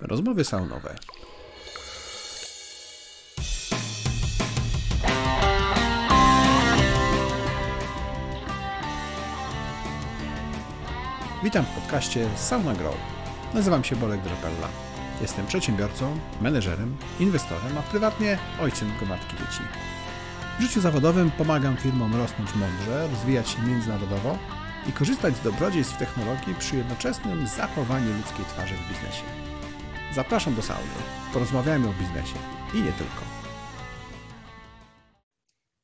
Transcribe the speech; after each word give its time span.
Rozmowy 0.00 0.44
saunowe. 0.44 0.94
Witam 11.44 11.64
w 11.64 11.68
podcaście 11.68 12.28
Sauna 12.36 12.74
Grow. 12.74 12.94
Nazywam 13.54 13.84
się 13.84 13.96
Bolek 13.96 14.20
Drapella. 14.20 14.68
Jestem 15.20 15.46
przedsiębiorcą, 15.46 16.18
menedżerem, 16.40 16.96
inwestorem, 17.20 17.78
a 17.78 17.82
prywatnie 17.82 18.38
ojcem 18.60 18.92
gromadki 18.98 19.36
dzieci. 19.36 19.62
W 20.58 20.62
życiu 20.62 20.80
zawodowym 20.80 21.30
pomagam 21.30 21.76
firmom 21.76 22.16
rosnąć 22.16 22.54
mądrze, 22.54 23.08
rozwijać 23.08 23.48
się 23.48 23.62
międzynarodowo 23.62 24.38
i 24.88 24.92
korzystać 24.92 25.36
z 25.36 25.40
dobrodziejstw 25.40 25.98
technologii 25.98 26.54
przy 26.58 26.76
jednoczesnym 26.76 27.46
zachowaniu 27.46 28.16
ludzkiej 28.16 28.44
twarzy 28.44 28.74
w 28.74 28.88
biznesie. 28.88 29.43
Zapraszam 30.14 30.54
do 30.54 30.62
sauny. 30.62 30.88
Porozmawiajmy 31.32 31.88
o 31.88 31.92
biznesie 31.92 32.34
i 32.74 32.76
nie 32.76 32.92
tylko. 32.92 33.22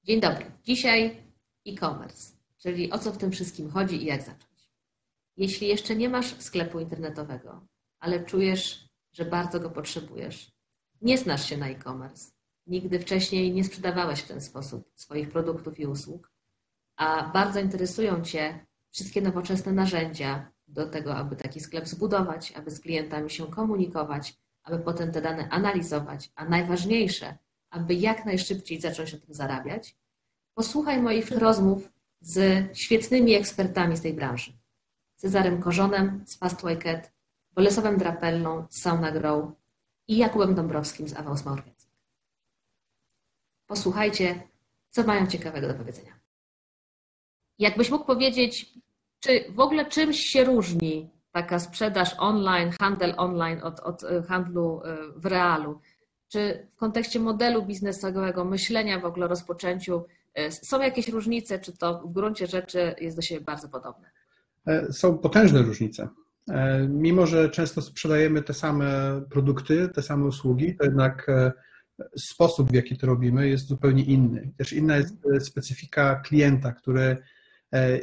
Dzień 0.05 0.21
dobry. 0.21 0.47
Dzisiaj 0.65 1.23
e-commerce, 1.66 2.33
czyli 2.59 2.93
o 2.93 2.98
co 2.98 3.12
w 3.12 3.19
tym 3.19 3.30
wszystkim 3.30 3.71
chodzi 3.71 4.02
i 4.02 4.05
jak 4.05 4.23
zacząć. 4.23 4.71
Jeśli 5.37 5.69
jeszcze 5.69 5.97
nie 5.97 6.09
masz 6.09 6.43
sklepu 6.43 6.80
internetowego, 6.80 7.66
ale 8.01 8.24
czujesz, 8.24 8.88
że 9.12 9.24
bardzo 9.24 9.61
go 9.61 9.71
potrzebujesz, 9.71 10.52
nie 11.02 11.19
znasz 11.19 11.49
się 11.49 11.57
na 11.57 11.69
e-commerce, 11.69 12.30
nigdy 12.66 13.01
wcześniej 13.01 13.52
nie 13.52 13.65
sprzedawałeś 13.65 14.21
w 14.21 14.29
ten 14.29 14.41
sposób 14.41 14.91
swoich 14.95 15.29
produktów 15.29 15.80
i 15.80 15.87
usług, 15.87 16.33
a 16.97 17.29
bardzo 17.33 17.60
interesują 17.60 18.24
Cię 18.24 18.66
wszystkie 18.93 19.21
nowoczesne 19.23 19.73
narzędzia 19.73 20.52
do 20.70 20.87
tego, 20.87 21.16
aby 21.16 21.37
taki 21.37 21.60
sklep 21.60 21.88
zbudować, 21.88 22.52
aby 22.52 22.70
z 22.70 22.80
klientami 22.80 23.30
się 23.30 23.47
komunikować, 23.47 24.37
aby 24.63 24.79
potem 24.79 25.12
te 25.12 25.21
dane 25.21 25.49
analizować, 25.49 26.30
a 26.35 26.45
najważniejsze, 26.45 27.38
aby 27.71 27.95
jak 27.95 28.24
najszybciej 28.24 28.80
zacząć 28.80 29.12
na 29.12 29.18
tym 29.18 29.35
zarabiać, 29.35 29.96
posłuchaj 30.54 31.02
moich 31.02 31.30
rozmów 31.30 31.88
z 32.21 32.66
świetnymi 32.79 33.35
ekspertami 33.35 33.96
z 33.96 34.01
tej 34.01 34.15
branży. 34.15 34.52
Cezarem 35.16 35.62
Korzonem 35.62 36.24
z 36.27 36.37
Fast 36.37 36.66
Wicked, 36.66 37.12
Drapellą 37.99 38.66
z 38.71 38.80
Sauna 38.80 39.12
Grow 39.12 39.52
i 40.09 40.16
Jakubem 40.16 40.55
Dąbrowskim 40.55 41.09
z 41.09 41.16
Avaus 41.16 41.45
Marketing. 41.45 41.90
Posłuchajcie, 43.66 44.43
co 44.90 45.02
mają 45.02 45.27
ciekawego 45.27 45.68
do 45.68 45.74
powiedzenia. 45.74 46.21
Jakbyś 47.59 47.90
mógł 47.90 48.05
powiedzieć, 48.05 48.74
czy 49.21 49.45
w 49.51 49.60
ogóle 49.60 49.87
czymś 49.87 50.21
się 50.21 50.45
różni 50.45 51.10
taka 51.32 51.59
sprzedaż 51.59 52.15
online, 52.18 52.71
handel 52.80 53.15
online 53.16 53.60
od, 53.62 53.80
od 53.80 54.04
e, 54.04 54.23
handlu 54.23 54.82
e, 54.85 54.96
w 55.16 55.27
realu? 55.27 55.80
Czy 56.29 56.66
w 56.73 56.77
kontekście 56.77 57.21
modelu 57.21 57.62
biznesowego, 57.62 58.45
myślenia 58.45 59.01
w 59.01 59.04
ogóle 59.04 59.27
o 59.27 59.29
rozpoczęciu 59.29 60.04
e, 60.35 60.52
są 60.52 60.80
jakieś 60.80 61.09
różnice, 61.09 61.59
czy 61.59 61.77
to 61.77 62.02
w 62.07 62.12
gruncie 62.12 62.46
rzeczy 62.46 62.95
jest 63.01 63.16
do 63.16 63.23
siebie 63.23 63.40
bardzo 63.40 63.68
podobne? 63.68 64.10
Są 64.91 65.19
potężne 65.19 65.62
różnice. 65.62 66.09
Mimo, 66.88 67.27
że 67.27 67.50
często 67.50 67.82
sprzedajemy 67.82 68.43
te 68.43 68.55
same 68.55 69.21
produkty, 69.31 69.88
te 69.88 70.03
same 70.03 70.27
usługi, 70.27 70.77
to 70.77 70.84
jednak 70.84 71.27
sposób, 72.16 72.71
w 72.71 72.75
jaki 72.75 72.99
to 72.99 73.06
robimy, 73.06 73.49
jest 73.49 73.66
zupełnie 73.66 74.05
inny. 74.05 74.53
Też 74.56 74.72
inna 74.72 74.97
jest 74.97 75.15
specyfika 75.41 76.16
klienta, 76.16 76.72
który 76.72 77.16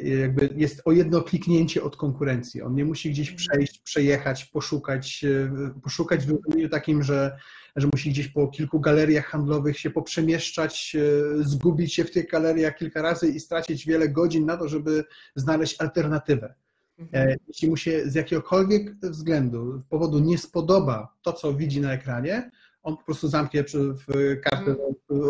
jakby 0.02 0.50
jest 0.56 0.82
o 0.84 0.92
jedno 0.92 1.22
kliknięcie 1.22 1.82
od 1.82 1.96
konkurencji. 1.96 2.62
On 2.62 2.74
nie 2.74 2.84
musi 2.84 3.10
gdzieś 3.10 3.30
przejść, 3.30 3.78
przejechać, 3.78 4.44
poszukać, 4.44 5.24
e, 5.24 5.80
poszukać 5.82 6.26
w 6.26 6.30
rozumieniu 6.30 6.68
takim, 6.68 7.02
że, 7.02 7.38
że 7.76 7.88
musi 7.92 8.10
gdzieś 8.10 8.28
po 8.28 8.48
kilku 8.48 8.80
galeriach 8.80 9.26
handlowych 9.26 9.78
się 9.78 9.90
poprzemieszczać, 9.90 10.96
e, 10.96 11.44
zgubić 11.44 11.94
się 11.94 12.04
w 12.04 12.10
tych 12.10 12.30
galeriach 12.30 12.76
kilka 12.76 13.02
razy 13.02 13.28
i 13.28 13.40
stracić 13.40 13.86
wiele 13.86 14.08
godzin 14.08 14.46
na 14.46 14.56
to, 14.56 14.68
żeby 14.68 15.04
znaleźć 15.34 15.80
alternatywę. 15.80 16.54
Mhm. 16.98 17.36
Jeśli 17.48 17.68
mu 17.68 17.76
się 17.76 18.10
z 18.10 18.14
jakiegokolwiek 18.14 18.96
względu, 18.96 19.82
powodu 19.88 20.18
nie 20.18 20.38
spodoba 20.38 21.14
to, 21.22 21.32
co 21.32 21.54
widzi 21.54 21.80
na 21.80 21.92
ekranie, 21.92 22.50
on 22.82 22.96
po 22.96 23.04
prostu 23.04 23.28
zamknie 23.28 23.64
w 23.64 24.06
kartę, 24.42 24.70
mhm. 24.70 24.78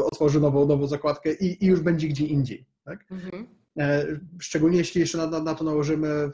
otworzy 0.05 0.41
nową, 0.41 0.67
nową 0.67 0.87
zakładkę 0.87 1.33
i, 1.33 1.65
i 1.65 1.67
już 1.67 1.81
będzie 1.81 2.09
gdzie 2.09 2.27
indziej. 2.27 2.67
Tak? 2.85 3.05
Mhm. 3.11 3.58
E, 3.79 4.07
szczególnie 4.39 4.79
jeśli 4.79 5.01
jeszcze 5.01 5.19
na, 5.19 5.41
na 5.41 5.55
to 5.55 5.65
nałożymy 5.65 6.31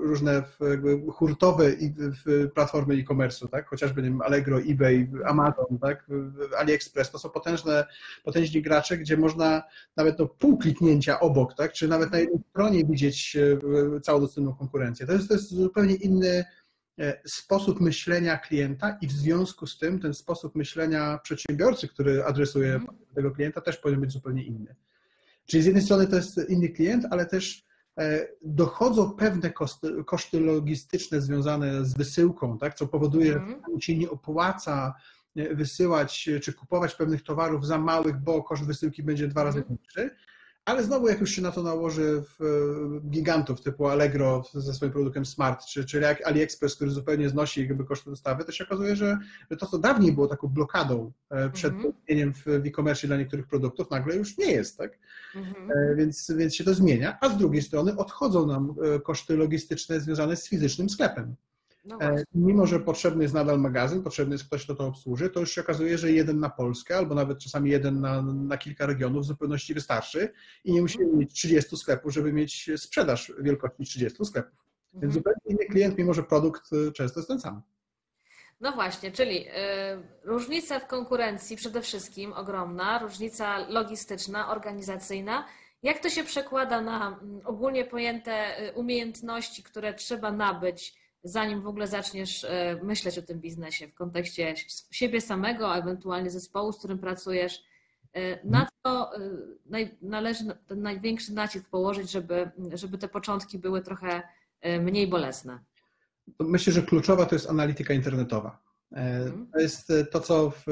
różne 0.00 0.42
hurtowe 1.12 1.64
platformy 2.54 2.94
e-commerce, 2.94 3.48
tak? 3.48 3.68
chociażby 3.68 4.02
nie 4.02 4.08
wiem, 4.08 4.22
Allegro, 4.22 4.60
eBay, 4.60 5.10
Amazon, 5.24 5.78
tak? 5.80 6.06
AliExpress, 6.58 7.10
to 7.10 7.18
są 7.18 7.30
potężne, 7.30 7.84
potężni 8.24 8.62
gracze, 8.62 8.98
gdzie 8.98 9.16
można 9.16 9.62
nawet 9.96 10.18
no, 10.18 10.26
pół 10.26 10.58
kliknięcia 10.58 11.20
obok, 11.20 11.54
tak? 11.54 11.72
czy 11.72 11.88
nawet 11.88 12.12
na 12.12 12.18
jednej 12.18 12.38
stronie 12.50 12.84
widzieć 12.84 13.36
e, 13.96 14.00
całą 14.00 14.20
dostępną 14.20 14.54
konkurencję. 14.54 15.06
To 15.06 15.12
jest, 15.12 15.28
to 15.28 15.34
jest 15.34 15.50
zupełnie 15.50 15.94
inny 15.94 16.44
e, 16.98 17.20
sposób 17.26 17.80
myślenia 17.80 18.38
klienta 18.38 18.98
i 19.00 19.06
w 19.06 19.12
związku 19.12 19.66
z 19.66 19.78
tym 19.78 20.00
ten 20.00 20.14
sposób 20.14 20.54
myślenia 20.54 21.18
przedsiębiorcy, 21.22 21.88
który 21.88 22.24
adresuje 22.24 22.74
mm. 22.74 22.86
tego 23.14 23.30
klienta 23.30 23.60
też 23.60 23.76
powinien 23.76 24.00
być 24.00 24.10
zupełnie 24.10 24.44
inny. 24.44 24.74
Czyli 25.46 25.62
z 25.62 25.66
jednej 25.66 25.84
strony 25.84 26.06
to 26.06 26.16
jest 26.16 26.40
inny 26.48 26.68
klient, 26.68 27.06
ale 27.10 27.26
też 27.26 27.64
e, 27.98 28.28
dochodzą 28.42 29.10
pewne 29.10 29.50
koszty, 29.50 30.04
koszty 30.04 30.40
logistyczne 30.40 31.20
związane 31.20 31.84
z 31.84 31.94
wysyłką, 31.94 32.58
tak, 32.58 32.74
co 32.74 32.86
powoduje, 32.86 33.32
mm. 33.32 33.62
że 33.74 33.80
się 33.80 33.96
nie 33.98 34.10
opłaca 34.10 34.94
e, 35.36 35.54
wysyłać 35.54 36.28
czy 36.42 36.52
kupować 36.52 36.94
pewnych 36.94 37.22
towarów 37.22 37.66
za 37.66 37.78
małych, 37.78 38.16
bo 38.16 38.42
koszt 38.42 38.66
wysyłki 38.66 39.02
będzie 39.02 39.28
dwa 39.28 39.44
razy 39.44 39.64
większy. 39.68 40.16
Ale 40.64 40.84
znowu, 40.84 41.08
jak 41.08 41.20
już 41.20 41.30
się 41.30 41.42
na 41.42 41.50
to 41.50 41.62
nałoży 41.62 42.22
w 42.22 42.42
e, 42.42 43.10
gigantów 43.10 43.60
typu 43.60 43.86
Allegro 43.86 44.44
ze 44.54 44.74
swoim 44.74 44.92
produktem 44.92 45.26
Smart, 45.26 45.64
czy, 45.66 45.84
czy 45.84 46.06
AliExpress, 46.24 46.76
który 46.76 46.90
zupełnie 46.90 47.28
znosi 47.28 47.60
jakby 47.60 47.84
koszty 47.84 48.10
dostawy, 48.10 48.44
to 48.44 48.52
się 48.52 48.64
okazuje, 48.64 48.96
że 48.96 49.18
to, 49.58 49.66
co 49.66 49.78
dawniej 49.78 50.12
było 50.12 50.26
taką 50.26 50.48
blokadą 50.48 51.12
e, 51.30 51.50
przed 51.50 51.74
mm 51.74 51.92
-hmm. 52.08 52.32
w 52.34 52.66
e-commerce 52.66 53.06
dla 53.06 53.16
niektórych 53.16 53.46
produktów, 53.46 53.90
nagle 53.90 54.16
już 54.16 54.38
nie 54.38 54.52
jest, 54.52 54.78
tak? 54.78 54.98
Mm 55.34 55.52
-hmm. 55.52 55.96
Więc, 55.96 56.32
więc 56.36 56.54
się 56.54 56.64
to 56.64 56.74
zmienia, 56.74 57.18
a 57.20 57.28
z 57.28 57.36
drugiej 57.36 57.62
strony 57.62 57.96
odchodzą 57.96 58.46
nam 58.46 58.74
koszty 59.02 59.36
logistyczne 59.36 60.00
związane 60.00 60.36
z 60.36 60.48
fizycznym 60.48 60.90
sklepem. 60.90 61.36
No 61.84 62.00
e, 62.00 62.24
Mimo, 62.34 62.66
że 62.66 62.80
potrzebny 62.80 63.22
jest 63.22 63.34
nadal 63.34 63.60
magazyn, 63.60 64.02
potrzebny 64.02 64.34
jest 64.34 64.44
ktoś, 64.44 64.64
kto 64.64 64.74
to 64.74 64.86
obsłuży, 64.86 65.30
to 65.30 65.40
już 65.40 65.50
się 65.52 65.60
okazuje, 65.60 65.98
że 65.98 66.12
jeden 66.12 66.40
na 66.40 66.50
Polskę, 66.50 66.96
albo 66.96 67.14
nawet 67.14 67.38
czasami 67.38 67.70
jeden 67.70 68.00
na, 68.00 68.22
na 68.22 68.58
kilka 68.58 68.86
regionów 68.86 69.22
w 69.22 69.26
zupełności 69.26 69.74
wystarczy 69.74 70.32
i 70.64 70.72
nie 70.72 70.82
musimy 70.82 71.06
mieć 71.06 71.34
30 71.34 71.76
sklepów, 71.76 72.12
żeby 72.12 72.32
mieć 72.32 72.70
sprzedaż 72.76 73.32
wielkości 73.38 73.84
30 73.84 74.24
sklepów. 74.24 74.64
Więc 74.92 75.04
mhm. 75.04 75.12
zupełnie 75.12 75.40
inny 75.46 75.66
klient, 75.72 75.98
mimo 75.98 76.14
że 76.14 76.22
produkt 76.22 76.72
y, 76.72 76.92
często 76.92 77.20
jest 77.20 77.28
ten 77.28 77.40
sam. 77.40 77.62
No 78.60 78.72
właśnie, 78.72 79.12
czyli 79.12 79.48
y, 79.48 79.52
różnica 80.22 80.80
w 80.80 80.86
konkurencji 80.86 81.56
przede 81.56 81.82
wszystkim 81.82 82.32
ogromna, 82.32 82.98
różnica 82.98 83.58
logistyczna, 83.68 84.50
organizacyjna. 84.50 85.46
Jak 85.82 85.98
to 85.98 86.10
się 86.10 86.24
przekłada 86.24 86.80
na 86.80 87.06
mm, 87.06 87.40
ogólnie 87.44 87.84
pojęte 87.84 88.56
umiejętności, 88.74 89.62
które 89.62 89.94
trzeba 89.94 90.32
nabyć? 90.32 91.03
Zanim 91.24 91.62
w 91.62 91.66
ogóle 91.66 91.86
zaczniesz 91.86 92.44
e, 92.44 92.80
myśleć 92.82 93.18
o 93.18 93.22
tym 93.22 93.40
biznesie 93.40 93.88
w 93.88 93.94
kontekście 93.94 94.54
siebie 94.90 95.20
samego, 95.20 95.72
a 95.72 95.78
ewentualnie 95.78 96.30
zespołu, 96.30 96.72
z 96.72 96.78
którym 96.78 96.98
pracujesz, 96.98 97.62
e, 98.12 98.48
na 98.48 98.68
to 98.82 99.16
e, 99.16 99.20
należy 100.02 100.44
ten 100.66 100.82
największy 100.82 101.34
nacisk 101.34 101.70
położyć, 101.70 102.10
żeby, 102.10 102.50
żeby 102.74 102.98
te 102.98 103.08
początki 103.08 103.58
były 103.58 103.82
trochę 103.82 104.22
mniej 104.80 105.06
bolesne? 105.06 105.58
Myślę, 106.40 106.72
że 106.72 106.82
kluczowa 106.82 107.26
to 107.26 107.34
jest 107.34 107.50
analityka 107.50 107.94
internetowa. 107.94 108.62
Mhm. 108.92 109.46
To 109.52 109.60
jest 109.60 109.92
to, 110.12 110.20
co 110.20 110.50
w 110.50 110.64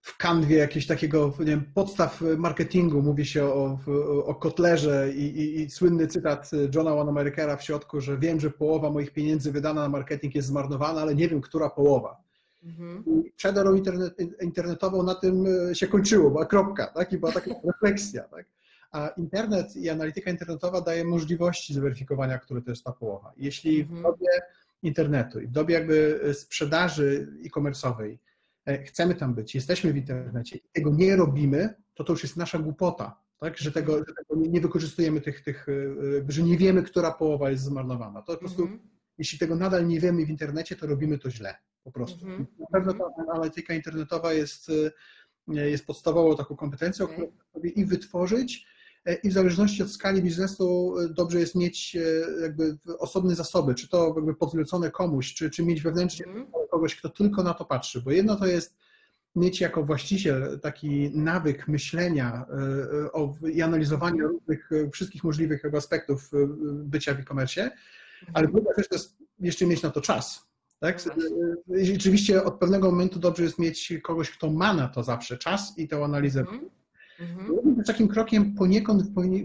w 0.00 0.16
kanwie 0.16 0.56
jakiegoś 0.56 0.86
takiego 0.86 1.34
nie 1.38 1.44
wiem, 1.44 1.64
podstaw 1.74 2.20
marketingu 2.36 3.02
mówi 3.02 3.26
się 3.26 3.44
o, 3.44 3.78
o 4.24 4.34
kotlerze 4.34 5.12
i, 5.14 5.22
i, 5.22 5.60
i, 5.60 5.70
słynny 5.70 6.06
cytat 6.06 6.50
Johna 6.74 6.94
Wanamakera 6.94 7.56
w 7.56 7.64
środku, 7.64 8.00
że 8.00 8.18
wiem, 8.18 8.40
że 8.40 8.50
połowa 8.50 8.90
moich 8.90 9.12
pieniędzy 9.12 9.52
wydana 9.52 9.82
na 9.82 9.88
marketing 9.88 10.34
jest 10.34 10.48
zmarnowana, 10.48 11.00
ale 11.00 11.14
nie 11.14 11.28
wiem, 11.28 11.40
która 11.40 11.70
połowa. 11.70 12.22
Mhm. 12.64 13.04
I 13.06 13.32
przed 13.36 13.58
erą 13.58 13.74
internet, 13.74 14.14
internetową 14.42 15.02
na 15.02 15.14
tym 15.14 15.46
się 15.72 15.86
kończyło, 15.86 16.30
była 16.30 16.46
kropka, 16.46 16.86
tak? 16.86 17.12
i 17.12 17.18
była 17.18 17.32
taka 17.32 17.50
refleksja. 17.64 18.22
Tak? 18.22 18.46
A 18.92 19.08
internet 19.08 19.76
i 19.76 19.90
analityka 19.90 20.30
internetowa 20.30 20.80
daje 20.80 21.04
możliwości 21.04 21.74
zweryfikowania, 21.74 22.38
które 22.38 22.62
to 22.62 22.70
jest 22.70 22.84
ta 22.84 22.92
połowa. 22.92 23.32
Jeśli 23.36 23.84
w 23.84 23.92
mhm. 23.92 24.02
dobie 24.02 24.28
internetu 24.82 25.40
i 25.40 25.46
w 25.46 25.50
dobie 25.50 25.74
jakby 25.74 26.20
sprzedaży 26.34 27.28
e-commerce'owej 27.46 28.10
E, 28.12 28.18
chcemy 28.78 29.14
tam 29.14 29.34
być, 29.34 29.54
jesteśmy 29.54 29.92
w 29.92 29.96
internecie 29.96 30.56
i 30.56 30.68
tego 30.72 30.90
nie 30.94 31.16
robimy, 31.16 31.74
to 31.94 32.04
to 32.04 32.12
już 32.12 32.22
jest 32.22 32.36
nasza 32.36 32.58
głupota, 32.58 33.20
tak? 33.38 33.58
że 33.58 33.72
tego, 33.72 33.98
że 33.98 34.04
tego 34.04 34.48
nie 34.48 34.60
wykorzystujemy 34.60 35.20
tych, 35.20 35.40
tych, 35.40 35.66
e, 35.68 35.72
że 36.28 36.42
nie 36.42 36.58
wiemy, 36.58 36.82
która 36.82 37.12
połowa 37.12 37.50
jest 37.50 37.64
zmarnowana. 37.64 38.22
To 38.22 38.32
po 38.32 38.38
prostu 38.38 38.62
mm 38.62 38.78
-hmm. 38.78 38.80
jeśli 39.18 39.38
tego 39.38 39.56
nadal 39.56 39.86
nie 39.86 40.00
wiemy 40.00 40.26
w 40.26 40.30
internecie, 40.30 40.76
to 40.76 40.86
robimy 40.86 41.18
to 41.18 41.30
źle 41.30 41.54
po 41.84 41.92
prostu. 41.92 42.26
Mhm. 42.26 42.46
Na 42.58 42.66
pewno 42.72 42.92
ta 42.92 43.32
analityka 43.32 43.74
internetowa 43.74 44.32
jest, 44.32 44.70
e, 45.56 45.70
jest 45.70 45.86
podstawową 45.86 46.36
taką 46.36 46.56
kompetencją, 46.56 47.04
Okej. 47.04 47.16
którą 47.16 47.32
sobie 47.52 47.70
i 47.70 47.84
wytworzyć, 47.84 48.66
e, 49.04 49.14
i 49.14 49.28
w 49.28 49.32
zależności 49.32 49.82
od 49.82 49.90
skali 49.90 50.22
biznesu 50.22 50.94
e, 50.98 51.08
dobrze 51.08 51.40
jest 51.40 51.54
mieć 51.54 51.96
e, 51.96 52.42
jakby 52.42 52.78
osobne 52.98 53.34
zasoby, 53.34 53.74
czy 53.74 53.88
to 53.88 54.14
jakby 54.16 54.34
podlecone 54.34 54.90
komuś, 54.90 55.34
czy, 55.34 55.50
czy 55.50 55.64
mieć 55.64 55.82
wewnętrznie 55.82 56.26
Mhm. 56.26 56.46
Kogoś, 56.80 56.96
kto 56.96 57.08
tylko 57.08 57.42
na 57.42 57.54
to 57.54 57.64
patrzy, 57.64 58.02
bo 58.02 58.10
jedno 58.10 58.36
to 58.36 58.46
jest 58.46 58.76
mieć 59.36 59.60
jako 59.60 59.84
właściciel 59.84 60.60
taki 60.60 61.10
nawyk 61.14 61.68
myślenia 61.68 62.46
e, 63.04 63.12
o, 63.12 63.34
i 63.52 63.62
analizowania 63.62 64.24
różnych, 64.24 64.72
e, 64.72 64.90
wszystkich 64.90 65.24
możliwych 65.24 65.74
aspektów 65.74 66.30
e, 66.34 66.36
bycia 66.84 67.14
w 67.14 67.20
e-commerce, 67.20 67.70
ale 68.32 68.48
druga 68.48 68.70
rzecz 68.78 68.88
to 68.88 68.94
jest 68.94 69.16
jeszcze 69.40 69.66
mieć 69.66 69.82
na 69.82 69.90
to 69.90 70.00
czas. 70.00 70.50
Tak? 70.78 71.06
No 71.06 71.14
Rzeczywiście 71.82 72.44
od 72.44 72.58
pewnego 72.58 72.90
momentu 72.90 73.18
dobrze 73.18 73.42
jest 73.42 73.58
mieć 73.58 73.92
kogoś, 74.02 74.30
kto 74.30 74.50
ma 74.50 74.74
na 74.74 74.88
to 74.88 75.02
zawsze 75.02 75.38
czas 75.38 75.78
i 75.78 75.88
tę 75.88 76.04
analizę. 76.04 76.40
Mhm. 76.40 76.70
Mhm. 77.20 77.84
Takim 77.84 78.08
krokiem 78.08 78.54
poniekąd, 78.54 79.02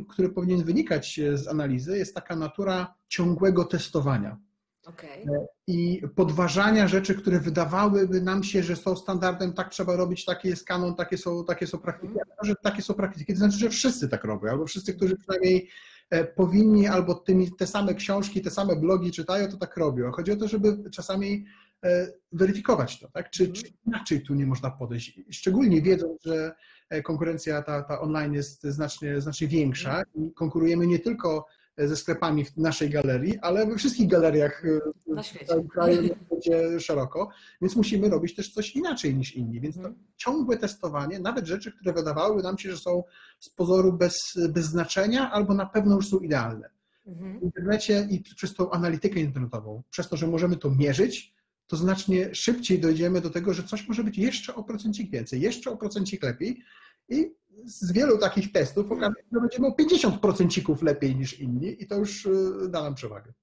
który 0.09 0.29
powinien 0.29 0.63
wynikać 0.63 1.19
z 1.33 1.47
analizy, 1.47 1.97
jest 1.97 2.15
taka 2.15 2.35
natura 2.35 2.95
ciągłego 3.07 3.65
testowania 3.65 4.37
Okej. 4.85 5.25
i 5.67 6.01
podważania 6.15 6.87
rzeczy, 6.87 7.15
które 7.15 7.39
wydawałyby 7.39 8.21
nam 8.21 8.43
się, 8.43 8.63
że 8.63 8.75
są 8.75 8.95
standardem, 8.95 9.53
tak 9.53 9.69
trzeba 9.69 9.95
robić, 9.95 10.25
taki 10.25 10.47
jest 10.47 10.65
kanon, 10.65 10.95
takie 10.95 11.17
są, 11.17 11.45
takie 11.45 11.67
są 11.67 11.77
praktyki, 11.77 12.13
Mhm. 12.13 12.27
a 12.31 12.35
to, 12.41 12.45
że 12.47 12.55
takie 12.63 12.81
są 12.81 12.93
praktyki, 12.93 13.33
to 13.33 13.39
znaczy, 13.39 13.57
że 13.57 13.69
wszyscy 13.69 14.09
tak 14.09 14.23
robią, 14.23 14.49
albo 14.51 14.65
wszyscy, 14.65 14.93
którzy 14.93 15.15
przynajmniej 15.17 15.69
e, 16.09 16.23
powinni, 16.25 16.87
albo 16.87 17.15
tymi, 17.15 17.51
te 17.51 17.67
same 17.67 17.93
książki, 17.95 18.41
te 18.41 18.51
same 18.51 18.75
blogi 18.75 19.11
czytają, 19.11 19.47
to 19.47 19.57
tak 19.57 19.77
robią. 19.77 20.11
Chodzi 20.11 20.31
o 20.31 20.35
to, 20.35 20.47
żeby 20.47 20.89
czasami 20.89 21.45
e, 21.83 22.07
weryfikować 22.31 22.99
to, 22.99 23.07
tak? 23.13 23.29
Czy, 23.29 23.47
czy 23.51 23.63
inaczej 23.87 24.21
tu 24.21 24.33
nie 24.33 24.45
można 24.45 24.71
podejść, 24.71 25.19
szczególnie 25.31 25.81
wiedząc, 25.81 26.23
że 26.23 26.55
e, 26.89 27.01
konkurencja 27.01 27.61
ta, 27.61 27.83
ta 27.83 28.01
online 28.01 28.33
jest 28.33 28.63
znacznie, 28.63 29.21
znacznie 29.21 29.47
większa 29.47 30.03
i 30.15 30.31
konkurujemy 30.33 30.87
nie 30.87 30.99
tylko 30.99 31.45
ze 31.77 31.95
sklepami 31.95 32.45
w 32.45 32.57
naszej 32.57 32.89
galerii, 32.89 33.39
ale 33.39 33.67
we 33.67 33.77
wszystkich 33.77 34.07
galeriach 34.07 34.63
e, 34.65 34.79
Na 35.13 35.23
w 35.23 35.25
świecie. 35.25 35.45
całym 35.45 35.67
kraju, 35.67 36.03
świecie 36.25 36.79
szeroko, 36.79 37.29
więc 37.61 37.75
musimy 37.75 38.09
robić 38.09 38.35
też 38.35 38.53
coś 38.53 38.75
inaczej 38.75 39.15
niż 39.15 39.35
inni. 39.35 39.61
Więc 39.61 39.75
to 39.75 39.81
Mhm. 39.81 39.95
ciągłe 40.17 40.57
testowanie, 40.57 41.19
nawet 41.19 41.45
rzeczy, 41.47 41.71
które 41.71 41.93
wydawałyby 41.93 42.43
nam 42.43 42.57
się, 42.57 42.71
że 42.71 42.77
są 42.77 43.03
z 43.39 43.49
pozoru 43.49 43.93
bez, 43.93 44.37
bez 44.49 44.65
znaczenia 44.65 45.31
albo 45.31 45.53
na 45.53 45.65
pewno 45.65 45.95
już 45.95 46.07
są 46.09 46.19
idealne. 46.19 46.69
Mhm. 47.07 47.39
W 47.39 47.43
internecie 47.43 48.07
i 48.09 48.23
przez 48.35 48.53
tą 48.53 48.71
analitykę 48.71 49.19
internetową, 49.19 49.83
przez 49.89 50.09
to, 50.09 50.17
że 50.17 50.27
możemy 50.27 50.57
to 50.57 50.69
mierzyć, 50.71 51.35
to 51.67 51.77
znacznie 51.77 52.35
szybciej 52.35 52.79
dojdziemy 52.79 53.21
do 53.21 53.29
tego, 53.29 53.53
że 53.53 53.63
coś 53.63 53.87
może 53.87 54.03
być 54.03 54.17
jeszcze 54.17 54.55
o 54.55 54.63
procencik 54.63 55.11
więcej, 55.11 55.41
jeszcze 55.41 55.71
o 55.71 55.77
procencik 55.77 56.23
lepiej 56.23 56.61
i 57.09 57.35
z 57.65 57.91
wielu 57.91 58.17
takich 58.17 58.51
testów 58.51 58.91
okaże 58.91 59.15
się, 59.21 59.27
że 59.33 59.39
będziemy 59.39 59.67
o 59.67 59.71
50% 59.71 60.83
lepiej 60.83 61.15
niż 61.15 61.39
inni 61.39 61.83
i 61.83 61.87
to 61.87 61.95
już 61.95 62.25
y, 62.25 62.69
da 62.69 62.83
nam 62.83 62.95
przewagę. 62.95 63.33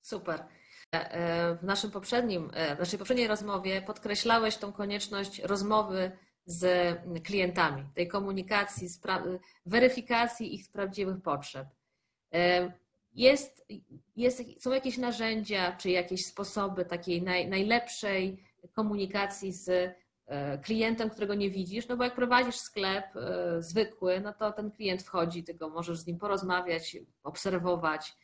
Super. 0.00 0.44
E, 0.94 1.56
W 1.56 1.62
naszym 1.64 1.90
poprzednim, 1.90 2.50
e, 2.54 2.76
w 2.76 2.78
naszej 2.78 2.98
poprzedniej 2.98 3.26
rozmowie 3.28 3.82
podkreślałeś 3.82 4.56
tą 4.56 4.72
konieczność 4.72 5.42
rozmowy 5.42 6.12
z 6.46 6.96
klientami, 7.24 7.84
tej 7.94 8.08
komunikacji, 8.08 8.88
weryfikacji 9.66 10.54
ich 10.54 10.70
prawdziwych 10.70 11.22
potrzeb. 11.22 11.66
E, 12.34 12.72
Jest, 13.14 13.66
jest, 14.16 14.42
są 14.62 14.72
jakieś 14.72 14.98
narzędzia 14.98 15.76
czy 15.76 15.90
jakieś 15.90 16.26
sposoby 16.26 16.84
takiej 16.84 17.22
naj, 17.22 17.48
najlepszej 17.48 18.44
komunikacji 18.72 19.52
z 19.52 19.68
e, 19.68 19.94
klientem, 20.62 21.10
którego 21.10 21.34
nie 21.34 21.50
widzisz, 21.50 21.88
no 21.88 21.96
bo 21.96 22.04
jak 22.04 22.14
prowadzisz 22.14 22.56
sklep 22.56 23.04
e, 23.16 23.62
zwykły, 23.62 24.20
no 24.20 24.32
to 24.32 24.52
ten 24.52 24.70
klient 24.70 25.02
wchodzi, 25.02 25.44
tylko 25.44 25.68
możesz 25.68 25.98
z 25.98 26.06
nim 26.06 26.18
porozmawiać, 26.18 26.96
obserwować. 27.22 28.16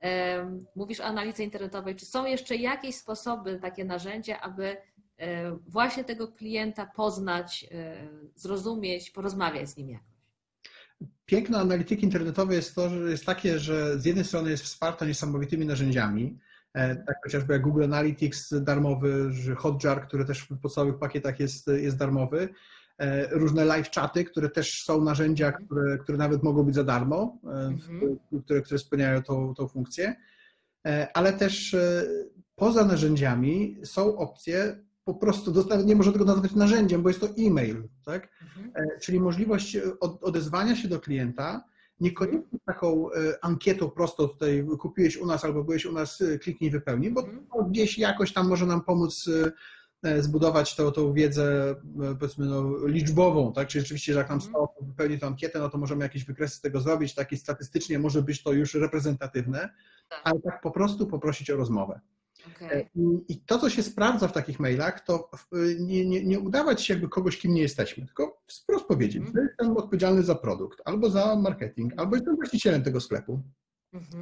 Em, 0.00 0.66
Mówisz 0.76 1.00
o 1.00 1.04
analizie 1.04 1.44
internetowej. 1.44 1.96
Czy 1.96 2.06
są 2.06 2.26
jeszcze 2.26 2.56
jakieś 2.56 2.96
sposoby, 2.96 3.58
takie 3.58 3.84
narzędzia, 3.84 4.40
aby 4.40 4.76
e, 5.18 5.56
właśnie 5.66 6.04
tego 6.04 6.28
klienta 6.28 6.86
poznać, 6.86 7.66
e, 7.70 8.08
zrozumieć, 8.34 9.10
porozmawiać 9.10 9.68
z 9.68 9.76
nim 9.76 9.88
jakoś? 9.90 10.16
Piękno 11.26 11.58
analityki 11.58 12.04
internetowej 12.04 12.56
jest 12.56 12.74
to, 12.74 12.88
że 12.88 13.10
jest 13.10 13.26
takie, 13.26 13.58
że 13.58 13.98
z 13.98 14.04
jednej 14.04 14.24
strony 14.24 14.50
jest 14.50 14.64
wsparta 14.64 15.06
niesamowitymi 15.06 15.66
narzędziami, 15.66 16.38
e, 16.40 16.45
tak 17.06 17.16
chociażby 17.24 17.52
jak 17.52 17.62
Google 17.62 17.84
Analytics 17.84 18.54
darmowy, 18.62 19.32
że 19.32 19.54
Hotjar, 19.54 20.06
który 20.06 20.24
też 20.24 20.40
w 20.42 20.58
podstawowych 20.60 20.98
pakietach 20.98 21.40
jest, 21.40 21.66
jest 21.66 21.96
darmowy, 21.96 22.48
e, 22.98 23.28
różne 23.38 23.64
live 23.64 23.90
chaty, 23.90 24.24
które 24.24 24.50
też 24.50 24.84
są 24.84 25.04
narzędzia, 25.04 25.52
które, 25.52 25.98
które 25.98 26.18
nawet 26.18 26.42
mogą 26.42 26.62
być 26.62 26.74
za 26.74 26.84
darmo, 26.84 27.38
e, 27.44 27.48
Mhm. 27.48 28.18
które, 28.44 28.62
które 28.62 28.78
spełniają 28.78 29.22
tą, 29.22 29.54
tą 29.54 29.68
funkcję, 29.68 30.16
E, 30.86 31.08
ale 31.14 31.32
też 31.32 31.74
e, 31.74 32.02
poza 32.54 32.84
narzędziami 32.84 33.76
są 33.84 34.16
opcje, 34.16 34.84
po 35.04 35.14
prostu, 35.14 35.52
nie 35.84 35.96
można 35.96 36.12
tego 36.12 36.24
nazwać 36.24 36.54
narzędziem, 36.54 37.02
bo 37.02 37.08
jest 37.08 37.20
to 37.20 37.28
e-mail, 37.38 37.88
tak? 38.04 38.28
Mhm. 38.42 38.72
E, 38.74 38.98
czyli 39.00 39.20
możliwość 39.20 39.76
od- 40.00 40.24
odezwania 40.24 40.76
się 40.76 40.88
do 40.88 41.00
klienta, 41.00 41.64
niekoniecznie 42.00 42.58
taką 42.66 43.12
e, 43.12 43.44
ankietą 43.44 43.90
prosto 43.90 44.28
tutaj 44.28 44.66
kupiłeś 44.80 45.16
u 45.16 45.26
nas 45.26 45.44
albo 45.44 45.64
byłeś 45.64 45.86
u 45.86 45.92
nas, 45.92 46.20
e, 46.20 46.38
kliknij 46.38 46.70
wypełnij, 46.70 47.10
bo 47.10 47.20
Mhm. 47.20 47.46
to 47.52 47.64
gdzieś 47.64 47.98
jakoś 47.98 48.32
tam 48.32 48.48
może 48.48 48.66
nam 48.66 48.84
pomóc 48.84 49.30
e, 50.02 50.22
zbudować 50.22 50.76
tą, 50.76 50.90
tą 50.92 51.12
wiedzę 51.12 51.74
powiedzmy 52.20 52.46
no, 52.46 52.86
liczbową, 52.86 53.52
tak? 53.52 53.68
Czyli 53.68 53.82
rzeczywiście, 53.82 54.12
że 54.12 54.18
jak 54.18 54.28
nam 54.28 54.36
Mhm. 54.38 54.52
100 54.52 54.60
osób 54.62 54.86
wypełni 54.88 55.18
tę 55.18 55.26
ankietę, 55.26 55.58
no 55.58 55.68
to 55.68 55.78
możemy 55.78 56.04
jakieś 56.04 56.24
wykresy 56.24 56.56
z 56.56 56.60
tego 56.60 56.80
zrobić, 56.80 57.14
tak 57.14 57.32
i 57.32 57.36
statystycznie 57.36 57.98
może 57.98 58.22
być 58.22 58.42
to 58.42 58.52
już 58.52 58.74
reprezentatywne, 58.74 59.68
Tak. 60.08 60.20
ale 60.24 60.40
tak 60.40 60.60
po 60.60 60.70
prostu 60.70 61.06
poprosić 61.06 61.50
o 61.50 61.56
rozmowę. 61.56 62.00
Okej. 62.56 62.88
I, 62.94 63.32
I 63.32 63.40
to, 63.40 63.58
co 63.58 63.70
się 63.70 63.82
sprawdza 63.82 64.28
w 64.28 64.32
takich 64.32 64.60
mailach, 64.60 65.00
to 65.00 65.30
w- 65.36 65.80
nie, 65.80 66.06
nie, 66.06 66.24
nie 66.24 66.40
udawać 66.40 66.82
się 66.82 66.94
jakby 66.94 67.08
kogoś, 67.08 67.38
kim 67.38 67.54
nie 67.54 67.62
jesteśmy, 67.62 68.06
tylko 68.06 68.42
wprost 68.62 68.84
powiedzieć, 68.86 69.16
Mhm. 69.16 69.34
że 69.36 69.42
jestem 69.42 69.76
odpowiedzialny 69.76 70.22
za 70.22 70.34
produkt, 70.34 70.82
albo 70.84 71.10
za 71.10 71.36
marketing, 71.36 71.92
albo 71.96 72.16
jestem 72.16 72.36
właścicielem 72.36 72.82
tego 72.82 73.00
sklepu. 73.00 73.42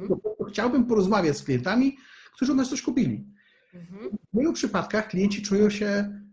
Po 0.07 0.15
prostu 0.17 0.43
chciałbym 0.43 0.85
porozmawiać 0.85 1.37
z 1.37 1.43
klientami, 1.43 1.97
którzy 2.35 2.51
u 2.51 2.55
nas 2.55 2.69
coś 2.69 2.81
kupili. 2.81 3.25
Mhm. 3.73 4.09
W 4.33 4.37
wielu 4.37 4.53
przypadkach 4.53 5.07
klienci 5.07 5.41
czują 5.41 5.69
się 5.69 5.85
e, 5.85 6.24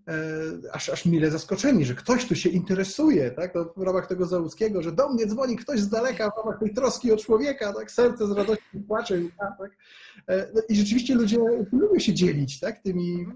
aż, 0.73 0.88
aż 0.88 1.06
mile 1.06 1.30
zaskoczeni, 1.30 1.85
że 1.85 1.94
ktoś 1.94 2.25
tu 2.25 2.35
się 2.37 2.49
interesuje, 2.49 3.30
tak? 3.30 3.52
To 3.52 3.75
w 3.76 3.82
ramach 3.82 4.06
tego 4.06 4.26
Załuckiego, 4.26 4.82
że 4.82 4.92
do 4.92 5.09
mnie 5.09 5.26
dzwoni 5.26 5.56
ktoś 5.56 5.80
z 5.80 5.88
daleka 5.88 6.30
w 6.30 6.37
ramach 6.37 6.61
tej 6.61 6.75
troski 6.75 7.12
o 7.12 7.16
człowieka, 7.16 7.73
tak? 7.73 7.90
Serce 7.90 8.26
z 8.26 8.30
radości 8.30 8.80
płacze. 8.88 9.14
łza, 9.14 9.56
Tak? 9.59 9.76
E, 10.28 10.50
no 10.54 10.62
I 10.68 10.76
rzeczywiście 10.76 11.14
ludzie 11.14 11.38
lubią 11.73 11.99
się 11.99 12.14
dzielić 12.14 12.61
tak? 12.61 12.78
tymi, 12.78 13.26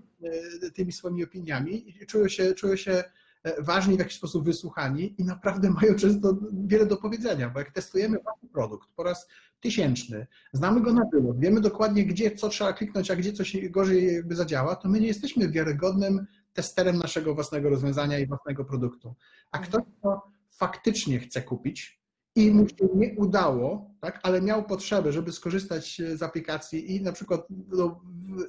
e, 0.64 0.70
tymi 0.70 0.92
swoimi 0.92 1.24
opiniami 1.24 2.02
i 2.02 2.06
czują 2.06 2.28
się, 2.28 2.54
czują 2.54 2.76
się 2.76 3.04
e, 3.42 3.62
ważni, 3.62 3.96
w 3.96 3.98
jakiś 3.98 4.16
sposób 4.16 4.44
wysłuchani 4.44 5.14
i 5.18 5.24
naprawdę 5.24 5.70
mają 5.70 5.94
często 5.94 6.38
wiele 6.66 6.86
do 6.86 6.96
powiedzenia, 6.96 7.50
bo 7.50 7.58
jak 7.58 7.70
testujemy 7.70 8.18
produkt 8.52 8.88
po 8.96 9.02
raz 9.02 9.26
tysięczny, 9.60 10.26
znamy 10.52 10.80
go 10.80 10.92
na 10.92 11.04
wylot, 11.12 11.40
wiemy 11.40 11.60
dokładnie, 11.60 12.06
gdzie 12.06 12.30
co 12.30 12.48
trzeba 12.48 12.72
kliknąć, 12.72 13.10
a 13.10 13.16
gdzie 13.16 13.32
coś 13.32 13.68
gorzej 13.70 14.14
jakby 14.14 14.36
zadziała, 14.36 14.76
to 14.76 14.88
my 14.88 15.00
nie 15.00 15.06
jesteśmy 15.06 15.48
wiarygodnym 15.48 16.26
testerem 16.56 16.98
naszego 16.98 17.34
własnego 17.34 17.70
rozwiązania 17.70 18.18
i 18.18 18.26
własnego 18.26 18.64
produktu. 18.64 19.14
A 19.50 19.58
ktoś, 19.58 19.82
kto 19.98 20.22
faktycznie 20.50 21.18
chce 21.18 21.42
kupić 21.42 22.00
i 22.34 22.50
mu 22.50 22.68
się 22.68 22.88
nie 22.94 23.14
udało, 23.16 23.90
tak, 24.00 24.20
ale 24.22 24.42
miał 24.42 24.64
potrzebę, 24.64 25.12
żeby 25.12 25.32
skorzystać 25.32 26.02
z 26.14 26.22
aplikacji 26.22 26.96
i 26.96 27.02
na 27.02 27.12
przykład 27.12 27.46
no, 27.68 28.00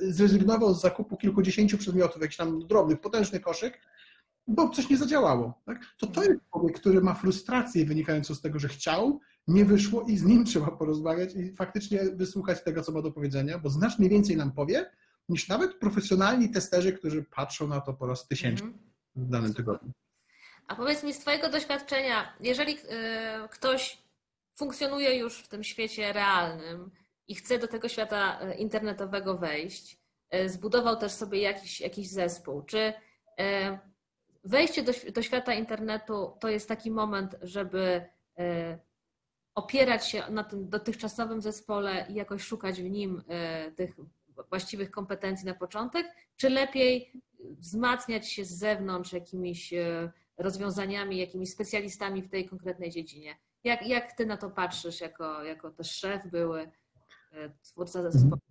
zrezygnował 0.01 0.73
z 0.73 0.81
zakupu 0.81 1.17
kilkudziesięciu 1.17 1.77
przedmiotów, 1.77 2.21
jakiś 2.21 2.37
tam 2.37 2.67
drobnych, 2.67 3.01
potężny 3.01 3.39
koszyk, 3.39 3.79
bo 4.47 4.69
coś 4.69 4.89
nie 4.89 4.97
zadziałało. 4.97 5.61
Tak? 5.65 5.79
To 5.97 6.07
to 6.07 6.23
jest 6.23 6.39
człowiek, 6.51 6.79
który 6.79 7.01
ma 7.01 7.13
frustrację 7.13 7.85
wynikającą 7.85 8.35
z 8.35 8.41
tego, 8.41 8.59
że 8.59 8.67
chciał, 8.67 9.19
nie 9.47 9.65
wyszło 9.65 10.01
i 10.01 10.17
z 10.17 10.23
nim 10.23 10.45
trzeba 10.45 10.71
porozmawiać 10.71 11.35
i 11.35 11.55
faktycznie 11.55 11.99
wysłuchać 12.03 12.63
tego, 12.63 12.83
co 12.83 12.91
ma 12.91 13.01
do 13.01 13.11
powiedzenia, 13.11 13.59
bo 13.59 13.69
znacznie 13.69 14.09
więcej 14.09 14.37
nam 14.37 14.51
powie, 14.51 14.85
niż 15.29 15.47
nawet 15.47 15.73
profesjonalni 15.73 16.49
testerzy, 16.51 16.93
którzy 16.93 17.23
patrzą 17.23 17.67
na 17.67 17.81
to 17.81 17.93
po 17.93 18.07
raz 18.07 18.27
tysięczny 18.27 18.67
Mhm. 18.67 18.91
w 19.15 19.29
danym 19.29 19.53
tygodniu. 19.53 19.91
A 20.67 20.75
powiedz 20.75 21.03
mi 21.03 21.13
z 21.13 21.19
Twojego 21.19 21.49
doświadczenia, 21.49 22.33
jeżeli 22.39 22.77
e, 22.89 23.49
ktoś 23.51 24.03
funkcjonuje 24.55 25.17
już 25.17 25.39
w 25.39 25.47
tym 25.47 25.63
świecie 25.63 26.13
realnym 26.13 26.91
i 27.27 27.35
chce 27.35 27.59
do 27.59 27.67
tego 27.67 27.89
świata 27.89 28.39
e, 28.39 28.55
internetowego 28.55 29.37
wejść, 29.37 29.97
e, 30.29 30.49
zbudował 30.49 30.95
też 30.95 31.11
sobie 31.11 31.41
jakiś, 31.41 31.81
jakiś 31.81 32.09
zespół, 32.09 32.61
czy 32.61 32.93
wejście 34.43 34.83
do, 34.83 34.91
do 35.13 35.21
świata 35.21 35.53
internetu 35.53 36.37
to 36.39 36.49
jest 36.49 36.67
taki 36.67 36.91
moment, 36.91 37.35
żeby 37.41 38.05
opierać 39.55 40.07
się 40.07 40.23
na 40.29 40.43
tym 40.43 40.69
dotychczasowym 40.69 41.41
zespole 41.41 42.05
i 42.09 42.13
jakoś 42.13 42.43
szukać 42.43 42.81
w 42.81 42.89
nim 42.89 43.23
tych 43.75 43.95
właściwych 44.49 44.91
kompetencji 44.91 45.45
na 45.45 45.53
początek, 45.53 46.07
czy 46.35 46.49
lepiej 46.49 47.11
wzmacniać 47.39 48.31
się 48.31 48.45
z 48.45 48.57
zewnątrz 48.57 49.13
jakimiś 49.13 49.73
rozwiązaniami, 50.37 51.17
jakimiś 51.17 51.51
specjalistami 51.51 52.21
w 52.21 52.29
tej 52.29 52.49
konkretnej 52.49 52.91
dziedzinie? 52.91 53.37
Jak, 53.63 53.87
jak 53.87 54.11
ty 54.17 54.25
na 54.25 54.37
to 54.37 54.49
patrzysz 54.49 55.01
jako, 55.01 55.43
jako 55.43 55.71
też 55.71 55.91
szef 55.91 56.27
były, 56.31 56.71
twórca 57.63 58.11
zespołu? 58.11 58.41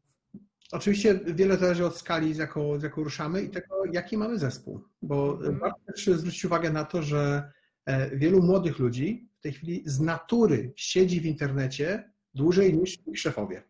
Oczywiście 0.72 1.20
wiele 1.26 1.56
zależy 1.56 1.86
od 1.86 1.96
skali, 1.96 2.34
z 2.34 2.38
jaką, 2.38 2.78
z 2.80 2.82
jaką 2.82 3.04
ruszamy 3.04 3.42
i 3.42 3.50
tego, 3.50 3.84
jaki 3.92 4.16
mamy 4.16 4.38
zespół. 4.38 4.84
Bo 5.02 5.32
mhm. 5.32 5.58
warto 5.58 5.80
też 5.86 6.06
zwrócić 6.06 6.44
uwagę 6.44 6.70
na 6.70 6.84
to, 6.84 7.02
że 7.02 7.52
e, 7.84 8.16
wielu 8.16 8.42
młodych 8.42 8.78
ludzi 8.78 9.28
w 9.38 9.40
tej 9.40 9.52
chwili 9.52 9.82
z 9.86 10.00
natury 10.00 10.72
siedzi 10.76 11.20
w 11.20 11.26
internecie 11.26 12.12
dłużej 12.34 12.74
niż 12.74 12.98
ich 13.06 13.18
szefowie. 13.20 13.62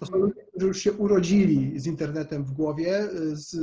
To 0.00 0.06
są 0.06 0.14
mhm. 0.14 0.22
ludzie, 0.22 0.45
którzy 0.56 0.68
już 0.68 0.78
się 0.78 0.92
urodzili 0.92 1.80
z 1.80 1.86
internetem 1.86 2.44
w 2.44 2.52
głowie, 2.52 3.08
z, 3.32 3.56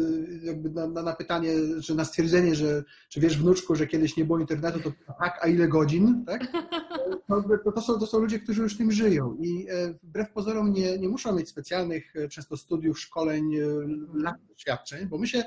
jakby 0.43 0.69
na, 0.69 0.87
na, 0.87 1.13
pytanie, 1.13 1.53
że 1.77 1.95
na 1.95 2.05
stwierdzenie, 2.05 2.55
że 2.55 2.83
czy 3.09 3.19
wiesz 3.19 3.37
wnuczku, 3.37 3.75
że 3.75 3.87
kiedyś 3.87 4.17
nie 4.17 4.25
było 4.25 4.39
internetu, 4.39 4.79
to 4.79 4.91
tak, 5.19 5.39
a 5.41 5.47
ile 5.47 5.67
godzin, 5.67 6.25
tak? 6.25 6.47
To, 7.63 7.71
to, 7.71 7.81
są, 7.81 7.99
to 7.99 8.07
są 8.07 8.19
ludzie, 8.19 8.39
którzy 8.39 8.61
już 8.61 8.77
tym 8.77 8.91
żyją 8.91 9.37
i 9.41 9.67
e, 9.69 9.93
wbrew 10.03 10.31
pozorom 10.31 10.73
nie, 10.73 10.97
nie 10.97 11.09
muszą 11.09 11.35
mieć 11.35 11.49
specjalnych 11.49 12.15
e, 12.15 12.27
często 12.27 12.57
studiów, 12.57 12.99
szkoleń, 12.99 13.55
e, 13.55 13.65
lat 14.13 14.35
doświadczeń, 14.49 15.07
bo 15.07 15.17
my 15.17 15.27
się 15.27 15.43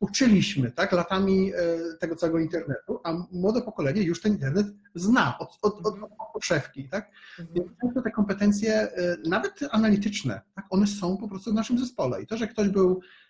uczyliśmy 0.00 0.70
tak, 0.70 0.92
latami 0.92 1.52
tego 2.00 2.16
całego 2.16 2.38
internetu, 2.38 3.00
a 3.04 3.12
młode 3.32 3.62
pokolenie 3.62 4.02
już 4.02 4.20
ten 4.20 4.32
internet 4.32 4.66
zna 4.94 5.38
od, 5.38 5.58
od, 5.62 5.86
od, 5.86 5.94
od 6.02 6.32
podszewki. 6.32 6.88
Tak? 6.88 7.10
Mhm. 7.38 7.48
Więc 7.54 7.68
często 7.80 8.02
te 8.02 8.10
kompetencje, 8.10 8.88
nawet 9.28 9.60
analityczne, 9.70 10.40
tak, 10.54 10.66
one 10.70 10.86
są 10.86 11.16
po 11.16 11.28
prostu 11.28 11.50
w 11.50 11.54
naszym 11.54 11.78
zespole. 11.78 12.22
I 12.22 12.26
to, 12.26 12.36
że 12.36 12.48
ktoś 12.48 12.68
był 12.68 13.00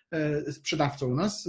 sprzedawcą 0.51 1.07
u 1.07 1.15
nas, 1.15 1.47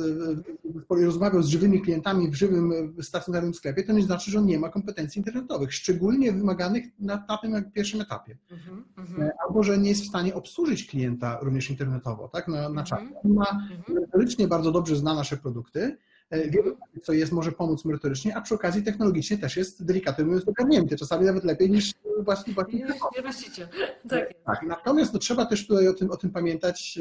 e, 0.90 1.04
rozmawiał 1.04 1.42
z 1.42 1.48
żywymi 1.48 1.80
klientami 1.80 2.30
w 2.30 2.34
żywym 2.34 2.94
stacjonarnym 3.02 3.54
sklepie, 3.54 3.82
to 3.82 3.92
nie 3.92 4.02
znaczy, 4.02 4.30
że 4.30 4.38
on 4.38 4.46
nie 4.46 4.58
ma 4.58 4.68
kompetencji 4.68 5.18
internetowych, 5.18 5.74
szczególnie 5.74 6.32
wymaganych 6.32 6.84
na, 6.98 7.24
na 7.28 7.38
tym 7.38 7.70
pierwszym 7.72 8.00
etapie. 8.00 8.38
Mm 8.50 8.62
-hmm. 9.06 9.28
Albo, 9.46 9.62
że 9.62 9.78
nie 9.78 9.88
jest 9.88 10.02
w 10.02 10.08
stanie 10.08 10.34
obsłużyć 10.34 10.86
klienta 10.86 11.38
również 11.42 11.70
internetowo, 11.70 12.28
tak, 12.28 12.48
na, 12.48 12.68
na 12.68 12.82
-hmm. 12.82 12.86
czacie. 12.86 13.20
On 13.24 13.32
ma 13.32 13.50
mhm. 13.50 13.82
merytorycznie 13.88 14.48
bardzo 14.48 14.72
dobrze 14.72 14.96
zna 14.96 15.14
nasze 15.14 15.36
produkty, 15.36 15.96
E, 16.06 16.11
wielu, 16.32 16.76
co 17.02 17.12
jest, 17.12 17.32
może 17.32 17.52
pomóc 17.52 17.84
merytorycznie, 17.84 18.36
a 18.36 18.40
przy 18.40 18.54
okazji 18.54 18.82
technologicznie 18.82 19.38
też 19.38 19.56
jest 19.56 19.84
delikatnie 19.84 20.24
mówiąc 20.24 20.48
ogarnięty, 20.48 20.96
czasami 20.96 21.26
nawet 21.26 21.44
lepiej 21.44 21.70
niż 21.70 21.92
właśnie, 22.24 22.52
właśnie 22.54 22.86
właściciel. 23.22 23.68
Tak. 24.08 24.28
tak. 24.44 24.62
Natomiast 24.62 25.12
no, 25.12 25.18
trzeba 25.18 25.46
też 25.46 25.66
tutaj 25.66 25.88
o 25.88 25.94
tym, 25.94 26.10
o 26.10 26.16
tym 26.16 26.30
pamiętać, 26.30 26.98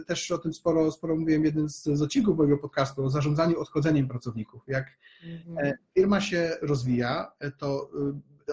e, 0.00 0.04
też 0.04 0.30
o 0.30 0.38
tym 0.38 0.52
sporo, 0.52 0.92
sporo 0.92 1.16
mówiłem 1.16 1.44
jeden 1.44 1.68
z, 1.68 1.84
z 1.84 2.02
odcinków 2.02 2.36
mojego 2.36 2.58
podcastu, 2.58 3.04
o 3.04 3.10
zarządzaniu 3.10 3.60
odchodzeniem 3.60 4.08
pracowników. 4.08 4.62
Jak 4.66 4.86
mhm. 5.24 5.66
E, 5.66 5.78
firma 5.94 6.20
się 6.20 6.56
rozwija, 6.62 7.32
to 7.58 7.90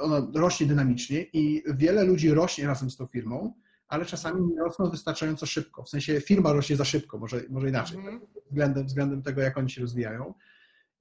ona 0.02 0.28
rośnie 0.34 0.68
dynamicznie 0.68 1.26
i 1.34 1.64
wiele 1.76 2.04
ludzi 2.04 2.34
rośnie 2.34 2.68
razem 2.68 2.90
z 2.90 2.98
tą 2.98 3.06
firmą, 3.06 3.54
ale 3.88 4.06
czasami 4.06 4.42
nie 4.46 4.60
rosną 4.60 4.90
wystarczająco 4.90 5.46
szybko. 5.46 5.84
W 5.84 5.90
sensie 5.90 6.22
firma 6.22 6.54
rośnie 6.54 6.76
za 6.76 6.86
szybko, 6.86 7.18
może, 7.18 7.42
może 7.50 7.70
inaczej, 7.70 7.98
mhm. 7.98 8.20
Względem, 8.50 8.86
względem 8.86 9.22
tego, 9.22 9.42
jak 9.42 9.58
oni 9.58 9.70
się 9.70 9.82
rozwijają. 9.82 10.34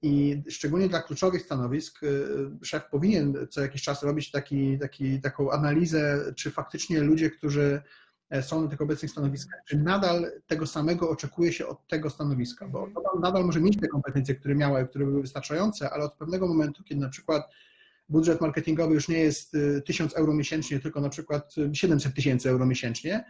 I 0.01 0.43
szczególnie 0.49 0.89
dla 0.89 1.01
kluczowych 1.01 1.41
stanowisk 1.41 2.03
y, 2.03 2.27
szef 2.63 2.83
powinien 2.91 3.47
co 3.49 3.61
jakiś 3.61 3.81
czas 3.81 4.03
robić 4.03 4.31
taki, 4.31 4.79
taki, 4.79 5.21
taką 5.21 5.51
analizę, 5.51 6.33
czy 6.35 6.51
faktycznie 6.51 6.99
ludzie, 6.99 7.29
którzy 7.29 7.81
e, 8.29 8.43
są 8.43 8.61
na 8.61 8.67
tych 8.67 8.81
obecnych 8.81 9.11
stanowiskach, 9.11 9.59
czy 9.67 9.77
nadal 9.77 10.31
tego 10.47 10.67
samego 10.67 11.09
oczekuje 11.09 11.53
się 11.53 11.67
od 11.67 11.87
tego 11.87 12.09
stanowiska, 12.09 12.67
bo 12.67 12.87
mhm. 12.87 13.21
nadal 13.21 13.45
może 13.45 13.61
mieć 13.61 13.79
te 13.79 13.87
kompetencje, 13.87 14.35
które 14.35 14.55
miała 14.55 14.81
i 14.81 14.87
które 14.87 15.05
były 15.05 15.21
wystarczające, 15.21 15.89
ale 15.89 16.03
od 16.03 16.13
pewnego 16.13 16.47
momentu, 16.47 16.83
kiedy 16.83 17.01
na 17.01 17.09
przykład 17.09 17.43
budżet 18.09 18.41
marketingowy 18.41 18.93
już 18.93 19.07
nie 19.07 19.19
jest 19.19 19.57
1000 19.85 20.13
y, 20.13 20.15
euro 20.15 20.33
miesięcznie, 20.33 20.79
tylko 20.79 21.01
na 21.01 21.09
przykład 21.09 21.55
700 21.73 22.13
tysięcy 22.15 22.49
euro 22.49 22.65
miesięcznie, 22.65 23.25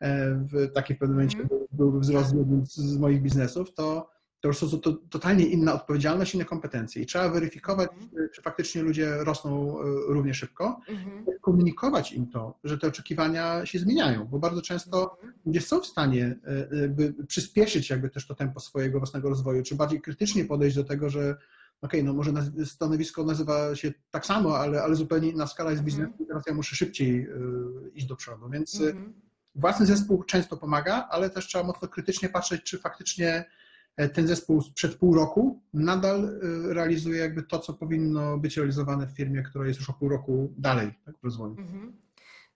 e, 0.00 0.34
w 0.34 0.72
takim 0.72 0.96
pewnym 0.96 1.16
momencie 1.16 1.38
mm. 1.38 1.63
Byłby 1.76 2.00
wzrost 2.00 2.34
z 2.74 2.98
moich 2.98 3.22
biznesów, 3.22 3.74
to, 3.74 4.14
to 4.44 4.48
już 4.48 4.58
są 4.58 4.80
to 4.80 4.92
totalnie 4.92 5.46
inna 5.46 5.74
odpowiedzialność, 5.74 6.34
inne 6.34 6.44
kompetencje 6.44 7.02
i 7.02 7.06
trzeba 7.06 7.28
weryfikować, 7.28 7.90
mm. 7.92 8.28
czy 8.34 8.42
faktycznie 8.42 8.82
ludzie 8.82 9.24
rosną 9.24 9.80
y, 9.80 9.84
równie 10.08 10.34
szybko, 10.34 10.80
mm. 10.88 11.24
komunikować 11.40 12.12
im 12.12 12.26
to, 12.26 12.58
że 12.64 12.78
te 12.78 12.86
oczekiwania 12.86 13.66
się 13.66 13.78
zmieniają, 13.78 14.24
bo 14.24 14.38
bardzo 14.38 14.62
często 14.62 15.18
mm. 15.22 15.34
ludzie 15.46 15.60
są 15.60 15.80
w 15.80 15.86
stanie 15.86 16.36
y, 17.18 17.26
przyspieszyć 17.26 17.90
jakby 17.90 18.10
też 18.10 18.26
to 18.26 18.34
tempo 18.34 18.60
swojego 18.60 18.98
własnego 18.98 19.28
rozwoju, 19.28 19.62
czy 19.62 19.74
bardziej 19.74 20.00
krytycznie 20.00 20.44
podejść 20.44 20.76
do 20.76 20.84
tego, 20.84 21.10
że 21.10 21.20
okej, 21.80 22.00
okay, 22.00 22.02
no 22.02 22.12
może 22.12 22.32
stanowisko 22.64 23.24
nazywa 23.24 23.76
się 23.76 23.92
tak 24.10 24.26
samo, 24.26 24.58
ale, 24.58 24.82
ale 24.82 24.94
zupełnie 24.94 25.28
inna 25.28 25.46
skala 25.46 25.70
jest 25.70 25.82
biznesu 25.82 26.12
mm. 26.14 26.26
teraz 26.26 26.46
ja 26.46 26.54
muszę 26.54 26.76
szybciej 26.76 27.28
iść 27.94 28.06
do 28.06 28.16
przodu, 28.16 28.48
więc 28.50 28.80
mm. 28.80 29.23
Własny 29.54 29.86
zespół 29.86 30.24
często 30.24 30.56
pomaga, 30.56 31.08
ale 31.10 31.30
też 31.30 31.46
trzeba 31.46 31.64
mocno 31.64 31.88
krytycznie 31.88 32.28
patrzeć, 32.28 32.62
czy 32.62 32.78
faktycznie 32.78 33.44
e, 33.96 34.08
ten 34.08 34.26
zespół 34.26 34.62
sprzed 34.62 34.94
pół 34.94 35.14
roku 35.14 35.62
nadal 35.74 36.24
y, 36.24 36.74
realizuje 36.74 37.20
jakby 37.20 37.42
to, 37.42 37.58
co 37.58 37.74
powinno 37.74 38.38
być 38.38 38.56
realizowane 38.56 39.06
w 39.06 39.16
firmie, 39.16 39.42
która 39.42 39.66
jest 39.66 39.80
już 39.80 39.90
o 39.90 39.92
pół 39.92 40.08
roku 40.08 40.52
dalej 40.56 40.94
tak, 41.04 41.14
w 41.18 41.24
rozwoju. 41.24 41.54
-hmm. 41.54 42.04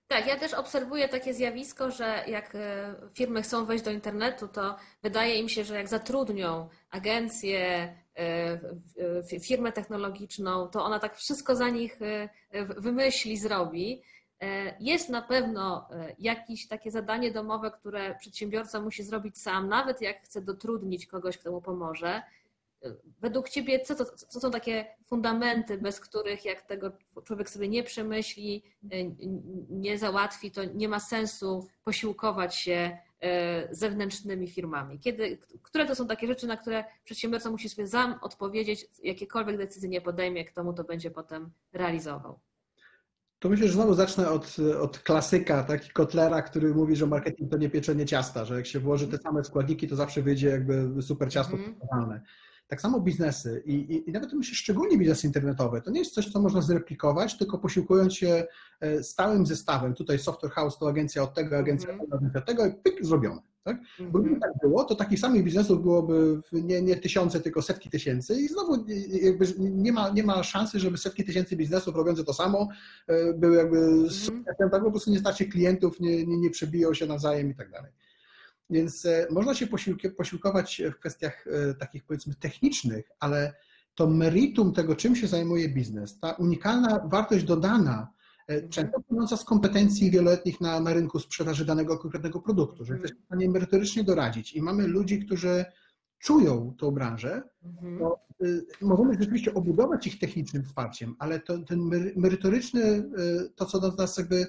Tak, 0.08 0.26
ja 0.26 0.36
też 0.36 0.54
obserwuję 0.54 1.08
takie 1.08 1.34
zjawisko, 1.34 1.90
że 1.90 2.24
jak 2.26 2.54
e, 2.54 2.94
firmy 3.14 3.42
chcą 3.42 3.64
wejść 3.64 3.84
do 3.84 3.90
internetu, 3.90 4.48
to 4.48 4.76
wydaje 5.02 5.34
im 5.40 5.48
się, 5.48 5.64
że 5.64 5.74
jak 5.74 5.88
zatrudnią 5.88 6.68
agencję, 6.90 7.94
e, 8.16 9.40
firmę 9.40 9.72
technologiczną, 9.72 10.68
to 10.68 10.84
ona 10.84 10.98
tak 10.98 11.16
wszystko 11.16 11.56
za 11.56 11.68
nich 11.68 12.02
e, 12.02 12.28
wymyśli, 12.64 13.36
zrobi. 13.36 14.02
Jest 14.80 15.08
na 15.08 15.22
pewno 15.22 15.88
jakieś 16.18 16.68
takie 16.68 16.90
zadanie 16.90 17.32
domowe, 17.32 17.70
które 17.70 18.14
przedsiębiorca 18.14 18.80
musi 18.80 19.04
zrobić 19.04 19.38
sam, 19.38 19.68
nawet 19.68 20.00
jak 20.00 20.22
chce 20.22 20.42
dotrudnić 20.42 21.06
kogoś, 21.06 21.38
kto 21.38 21.50
mu 21.50 21.60
pomoże. 21.60 22.22
Według 23.20 23.48
Ciebie, 23.48 23.80
co, 23.80 23.94
to, 23.94 24.04
co 24.04 24.40
są 24.40 24.50
takie 24.50 24.86
fundamenty, 25.04 25.78
bez 25.78 26.00
których 26.00 26.44
jak 26.44 26.62
tego 26.62 26.92
człowiek 27.24 27.50
sobie 27.50 27.68
nie 27.68 27.82
przemyśli, 27.82 28.62
nie 29.70 29.98
załatwi, 29.98 30.50
to 30.50 30.64
nie 30.64 30.88
ma 30.88 31.00
sensu 31.00 31.66
posiłkować 31.84 32.56
się 32.56 32.98
e, 33.20 33.74
zewnętrznymi 33.74 34.48
firmami? 34.48 34.98
Kiedy, 34.98 35.38
które 35.62 35.86
to 35.86 35.94
są 35.94 36.06
takie 36.06 36.26
rzeczy, 36.26 36.46
na 36.46 36.56
które 36.56 36.84
przedsiębiorca 37.04 37.50
musi 37.50 37.68
sobie 37.68 37.88
sam 37.88 38.18
odpowiedzieć, 38.22 38.86
jakiekolwiek 39.02 39.56
decyzje 39.56 39.88
nie 39.88 40.00
podejmie, 40.00 40.44
kto 40.44 40.64
mu 40.64 40.72
to 40.72 40.84
będzie 40.84 41.10
potem 41.10 41.50
realizował? 41.72 42.38
To 43.38 43.48
myślę, 43.48 43.66
że 43.66 43.72
znowu 43.72 43.94
zacznę 43.94 44.30
od, 44.30 44.56
od 44.80 44.98
klasyka, 44.98 45.62
taki 45.64 45.90
Kotlera, 45.90 46.42
który 46.42 46.74
mówi, 46.74 46.96
że 46.96 47.06
marketing 47.06 47.50
to 47.50 47.56
nie 47.56 47.70
pieczenie 47.70 48.06
ciasta, 48.06 48.44
że 48.44 48.56
jak 48.56 48.66
się 48.66 48.80
włoży 48.80 49.08
te 49.08 49.18
same 49.18 49.44
składniki, 49.44 49.88
to 49.88 49.96
zawsze 49.96 50.22
wyjdzie 50.22 50.48
jakby 50.48 51.02
super 51.02 51.32
ciasto 51.32 51.56
mm. 51.56 52.20
Tak 52.68 52.80
samo 52.80 53.00
biznesy 53.00 53.62
i, 53.66 53.74
i, 53.74 54.10
i 54.10 54.12
nawet 54.12 54.32
myślę 54.32 54.54
szczególnie 54.54 54.98
biznesy 54.98 55.26
internetowe, 55.26 55.82
to 55.82 55.90
nie 55.90 55.98
jest 55.98 56.14
coś, 56.14 56.32
co 56.32 56.40
można 56.40 56.62
zreplikować, 56.62 57.38
tylko 57.38 57.58
posiłkując 57.58 58.14
się 58.14 58.46
e, 58.80 59.02
stałym 59.02 59.46
zestawem. 59.46 59.94
Tutaj 59.94 60.18
Software 60.18 60.52
House 60.52 60.78
to 60.78 60.88
agencja 60.88 61.22
od 61.22 61.34
tego, 61.34 61.58
agencja 61.58 61.90
mm 61.90 62.00
od 62.36 62.46
tego 62.46 62.66
i 62.66 62.74
pyk, 62.74 63.04
zrobione. 63.04 63.47
Tak? 63.64 63.76
Bo 64.00 64.18
gdyby 64.18 64.40
tak 64.40 64.50
było, 64.62 64.84
to 64.84 64.94
takich 64.94 65.20
samych 65.20 65.44
biznesów 65.44 65.82
byłoby 65.82 66.40
nie, 66.52 66.82
nie 66.82 66.96
tysiące, 66.96 67.40
tylko 67.40 67.62
setki 67.62 67.90
tysięcy 67.90 68.34
i 68.34 68.48
znowu 68.48 68.84
jakby 69.22 69.46
nie 69.58 69.92
ma, 69.92 70.08
nie 70.08 70.22
ma 70.22 70.42
szansy, 70.42 70.80
żeby 70.80 70.98
setki 70.98 71.24
tysięcy 71.24 71.56
biznesów 71.56 71.96
robiące 71.96 72.24
to 72.24 72.34
samo 72.34 72.68
e, 73.06 73.34
były 73.34 73.56
jakby 73.56 73.78
mm 73.78 74.08
tak 74.70 74.82
po 74.82 74.90
prostu 74.90 75.10
nie 75.10 75.18
starcie 75.18 75.46
klientów, 75.46 76.00
nie, 76.00 76.26
nie, 76.26 76.38
nie 76.38 76.50
przebiją 76.50 76.94
się 76.94 77.06
nawzajem 77.06 77.50
i 77.50 77.54
tak 77.54 77.70
dalej. 77.70 77.92
Więc 78.70 79.06
e, 79.06 79.26
można 79.30 79.54
się 79.54 79.66
posiłkować 80.16 80.82
w 80.92 80.98
kwestiach 80.98 81.46
e, 81.46 81.74
takich 81.74 82.04
powiedzmy 82.04 82.34
technicznych, 82.34 83.10
ale 83.20 83.54
to 83.94 84.06
meritum 84.06 84.72
tego, 84.72 84.96
czym 84.96 85.16
się 85.16 85.26
zajmuje 85.26 85.68
biznes, 85.68 86.18
ta 86.20 86.32
unikalna 86.32 87.00
wartość 87.04 87.44
dodana, 87.44 87.90
mhm. 87.90 88.06
Często 88.70 89.00
płynąca 89.00 89.36
z 89.36 89.44
kompetencji 89.44 90.10
wieloletnich 90.10 90.60
na, 90.60 90.80
na 90.80 90.94
rynku 90.94 91.18
sprzedaży 91.18 91.64
danego 91.64 91.98
konkretnego 91.98 92.40
produktu, 92.40 92.84
że 92.84 92.92
jesteśmy 92.92 93.20
w 93.20 93.24
stanie 93.24 93.48
merytorycznie 93.48 94.04
doradzić 94.04 94.52
i 94.52 94.62
mamy 94.62 94.86
ludzi, 94.86 95.26
którzy 95.26 95.64
czują 96.18 96.74
tą 96.78 96.90
branżę, 96.90 97.42
mhm. 97.64 97.98
to 97.98 98.20
y, 98.44 98.66
możemy 98.80 99.14
rzeczywiście 99.14 99.54
obudować 99.54 100.06
ich 100.06 100.18
technicznym 100.18 100.64
wsparciem, 100.64 101.16
ale 101.18 101.40
to, 101.40 101.58
ten 101.58 101.90
merytoryczny, 102.16 102.82
y, 102.82 103.04
to 103.54 103.66
co 103.66 103.80
do 103.80 103.92
nas 103.92 104.18
jakby 104.18 104.46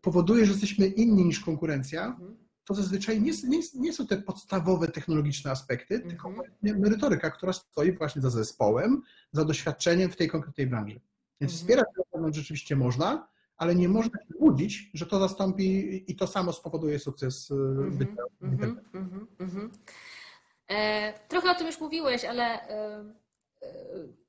powoduje, 0.00 0.46
że 0.46 0.52
jesteśmy 0.52 0.86
inni 0.86 1.24
niż 1.24 1.40
konkurencja, 1.40 2.06
mhm 2.06 2.46
to 2.66 2.74
zazwyczaj 2.74 3.22
nie, 3.22 3.32
nie, 3.48 3.60
nie, 3.74 3.92
są 3.92 4.06
te 4.06 4.16
podstawowe 4.16 4.88
technologiczne 4.88 5.50
aspekty, 5.50 5.94
mm 5.94 6.06
-hmm. 6.06 6.10
tylko 6.10 6.32
merytoryka, 6.62 7.30
która 7.30 7.52
stoi 7.52 7.92
właśnie 7.92 8.22
za 8.22 8.30
zespołem, 8.30 9.02
za 9.32 9.44
doświadczeniem 9.44 10.10
w 10.10 10.16
tej 10.16 10.28
konkretnej 10.28 10.66
branży. 10.66 11.00
Więc 11.40 11.52
-hmm. 11.52 11.56
wspierać 11.56 11.86
rzeczywiście 12.30 12.76
można, 12.76 13.28
ale 13.56 13.74
nie 13.74 13.88
można 13.88 14.18
się 14.18 14.34
łudzić, 14.40 14.90
że 14.94 15.06
to 15.06 15.18
zastąpi 15.18 16.04
i 16.12 16.16
to 16.16 16.26
samo 16.26 16.52
spowoduje 16.52 16.98
sukces 16.98 17.52
bycia. 17.90 18.12
Mm 18.42 18.56
-hmm, 18.56 18.76
mm 18.92 19.50
-hmm. 19.50 19.68
E, 20.68 21.12
trochę 21.28 21.50
o 21.50 21.54
tym 21.54 21.66
już 21.66 21.80
mówiłeś, 21.80 22.24
ale 22.24 22.44
e, 22.44 23.04
e, 23.62 23.68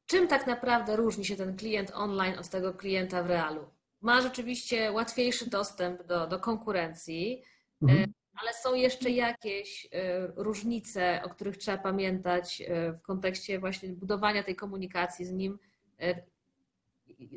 czym 0.05 0.27
tak 0.27 0.47
naprawdę 0.47 0.95
różni 0.95 1.25
się 1.25 1.35
ten 1.35 1.57
klient 1.57 1.91
online 1.93 2.39
od 2.39 2.49
tego 2.49 2.73
klienta 2.73 3.23
w 3.23 3.27
realu? 3.27 3.69
Ma 4.01 4.21
rzeczywiście 4.21 4.91
łatwiejszy 4.91 5.49
dostęp 5.49 6.03
do, 6.03 6.27
do 6.27 6.39
konkurencji, 6.39 7.43
mhm. 7.81 8.13
ale 8.41 8.53
są 8.53 8.75
jeszcze 8.75 9.09
jakieś 9.09 9.87
różnice, 10.35 11.21
o 11.25 11.29
których 11.29 11.57
trzeba 11.57 11.77
pamiętać 11.77 12.63
w 12.97 13.01
kontekście 13.01 13.59
właśnie 13.59 13.89
budowania 13.89 14.43
tej 14.43 14.55
komunikacji 14.55 15.25
z 15.25 15.31
nim. 15.31 15.59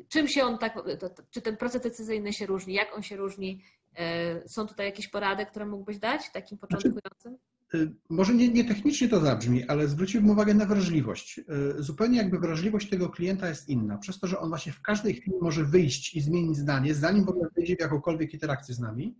Czym 0.09 0.27
się 0.27 0.43
on 0.43 0.57
tak, 0.57 0.79
czy 1.31 1.41
ten 1.41 1.57
proces 1.57 1.81
decyzyjny 1.81 2.33
się 2.33 2.45
różni, 2.45 2.73
jak 2.73 2.95
on 2.95 3.03
się 3.03 3.15
różni? 3.15 3.63
Są 4.47 4.67
tutaj 4.67 4.85
jakieś 4.85 5.07
porady, 5.07 5.45
które 5.45 5.65
mógłbyś 5.65 5.97
dać 5.97 6.31
takim 6.31 6.57
znaczy, 6.57 6.75
początkującym? 6.75 7.37
Y, 7.75 7.91
może 8.09 8.33
nie, 8.33 8.49
nie, 8.49 8.65
technicznie 8.65 9.09
to 9.09 9.19
zabrzmi, 9.19 9.63
ale 9.67 9.87
zwróciłbym 9.87 10.29
uwagę 10.29 10.53
na 10.53 10.65
wrażliwość. 10.65 11.39
Y, 11.79 11.83
zupełnie 11.83 12.17
jakby 12.17 12.39
wrażliwość 12.39 12.89
tego 12.89 13.09
klienta 13.09 13.49
jest 13.49 13.69
inna. 13.69 13.97
Przez 13.97 14.19
to, 14.19 14.27
że 14.27 14.39
on 14.39 14.49
właśnie 14.49 14.71
w 14.71 14.81
każdej 14.81 15.13
chwili 15.13 15.37
może 15.41 15.63
wyjść 15.63 16.15
i 16.15 16.21
zmienić 16.21 16.57
zdanie, 16.57 16.93
zanim 16.93 17.25
w 17.25 17.29
ogóle 17.29 17.49
wejdzie 17.55 17.75
w 17.75 17.79
jakąkolwiek 17.79 18.33
interakcję 18.33 18.75
z 18.75 18.79
nami, 18.79 19.15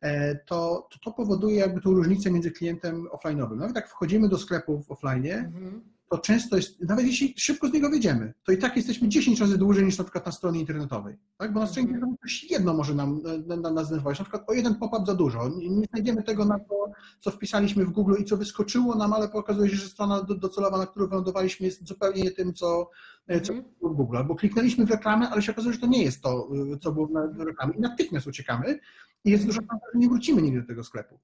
e, 0.00 0.34
to, 0.34 0.88
to, 0.90 0.98
to 0.98 1.12
powoduje 1.12 1.56
jakby 1.56 1.80
tą 1.80 1.90
różnicę 1.90 2.30
między 2.30 2.50
klientem 2.50 3.08
offline'owym. 3.08 3.56
Nawet 3.56 3.76
jak 3.76 3.88
wchodzimy 3.88 4.28
do 4.28 4.38
sklepu 4.38 4.82
w 4.82 4.90
offline, 4.90 5.26
mhm 5.26 5.92
to 6.12 6.18
często 6.18 6.56
jest, 6.56 6.80
nawet 6.80 7.06
jeśli 7.06 7.34
szybko 7.36 7.68
z 7.68 7.72
niego 7.72 7.90
wyjdziemy, 7.90 8.34
to 8.44 8.52
i 8.52 8.58
tak 8.58 8.76
jesteśmy 8.76 9.08
10 9.08 9.40
razy 9.40 9.58
dłużej 9.58 9.84
niż 9.84 9.98
na 9.98 10.04
przykład 10.04 10.26
na 10.26 10.32
stronie 10.32 10.60
internetowej. 10.60 11.18
Tak? 11.36 11.52
Bo 11.52 11.60
na 11.60 11.66
stronie 11.66 11.88
internetowej 11.88 12.18
coś 12.22 12.50
jedno 12.50 12.74
może 12.74 12.94
nam, 12.94 13.22
nam 13.46 13.74
nas 13.74 13.86
zdenerwować, 13.86 14.18
na 14.18 14.24
przykład 14.24 14.50
o 14.50 14.52
jeden 14.52 14.74
pop-up 14.74 15.06
za 15.06 15.14
dużo. 15.14 15.48
Nie, 15.48 15.86
znajdziemy 15.86 16.22
tego 16.22 16.44
na 16.44 16.58
to, 16.58 16.90
co 17.20 17.30
wpisaliśmy 17.30 17.84
w 17.84 17.90
Google 17.90 18.14
i 18.20 18.24
co 18.24 18.36
wyskoczyło 18.36 18.94
nam, 18.94 19.12
ale 19.12 19.32
okazuje 19.32 19.70
się, 19.70 19.76
że 19.76 19.88
strona 19.88 20.22
docelowa, 20.22 20.78
na 20.78 20.86
którą 20.86 21.06
wylądowaliśmy 21.06 21.66
jest 21.66 21.88
zupełnie 21.88 22.22
nie 22.22 22.30
tym, 22.30 22.54
co, 22.54 22.90
co 23.28 23.52
mhm. 23.52 23.64
było 23.78 23.92
w 23.92 23.96
Google. 23.96 24.16
Albo 24.16 24.34
kliknęliśmy 24.34 24.86
w 24.86 24.90
reklamę, 24.90 25.28
ale 25.28 25.42
się 25.42 25.52
okazuje, 25.52 25.74
że 25.74 25.80
to 25.80 25.86
nie 25.86 26.02
jest 26.02 26.22
to, 26.22 26.48
co 26.80 26.92
było 26.92 27.08
w 27.34 27.40
reklamie 27.40 27.74
i 27.74 27.80
natychmiast 27.80 28.26
uciekamy 28.26 28.78
i 29.24 29.30
jest 29.30 29.46
dużo 29.46 29.60
szans, 29.60 29.82
że 29.92 29.98
nie 29.98 30.08
wrócimy 30.08 30.42
nigdy 30.42 30.60
do 30.60 30.66
tego 30.66 30.84
sklepu. 30.84 31.18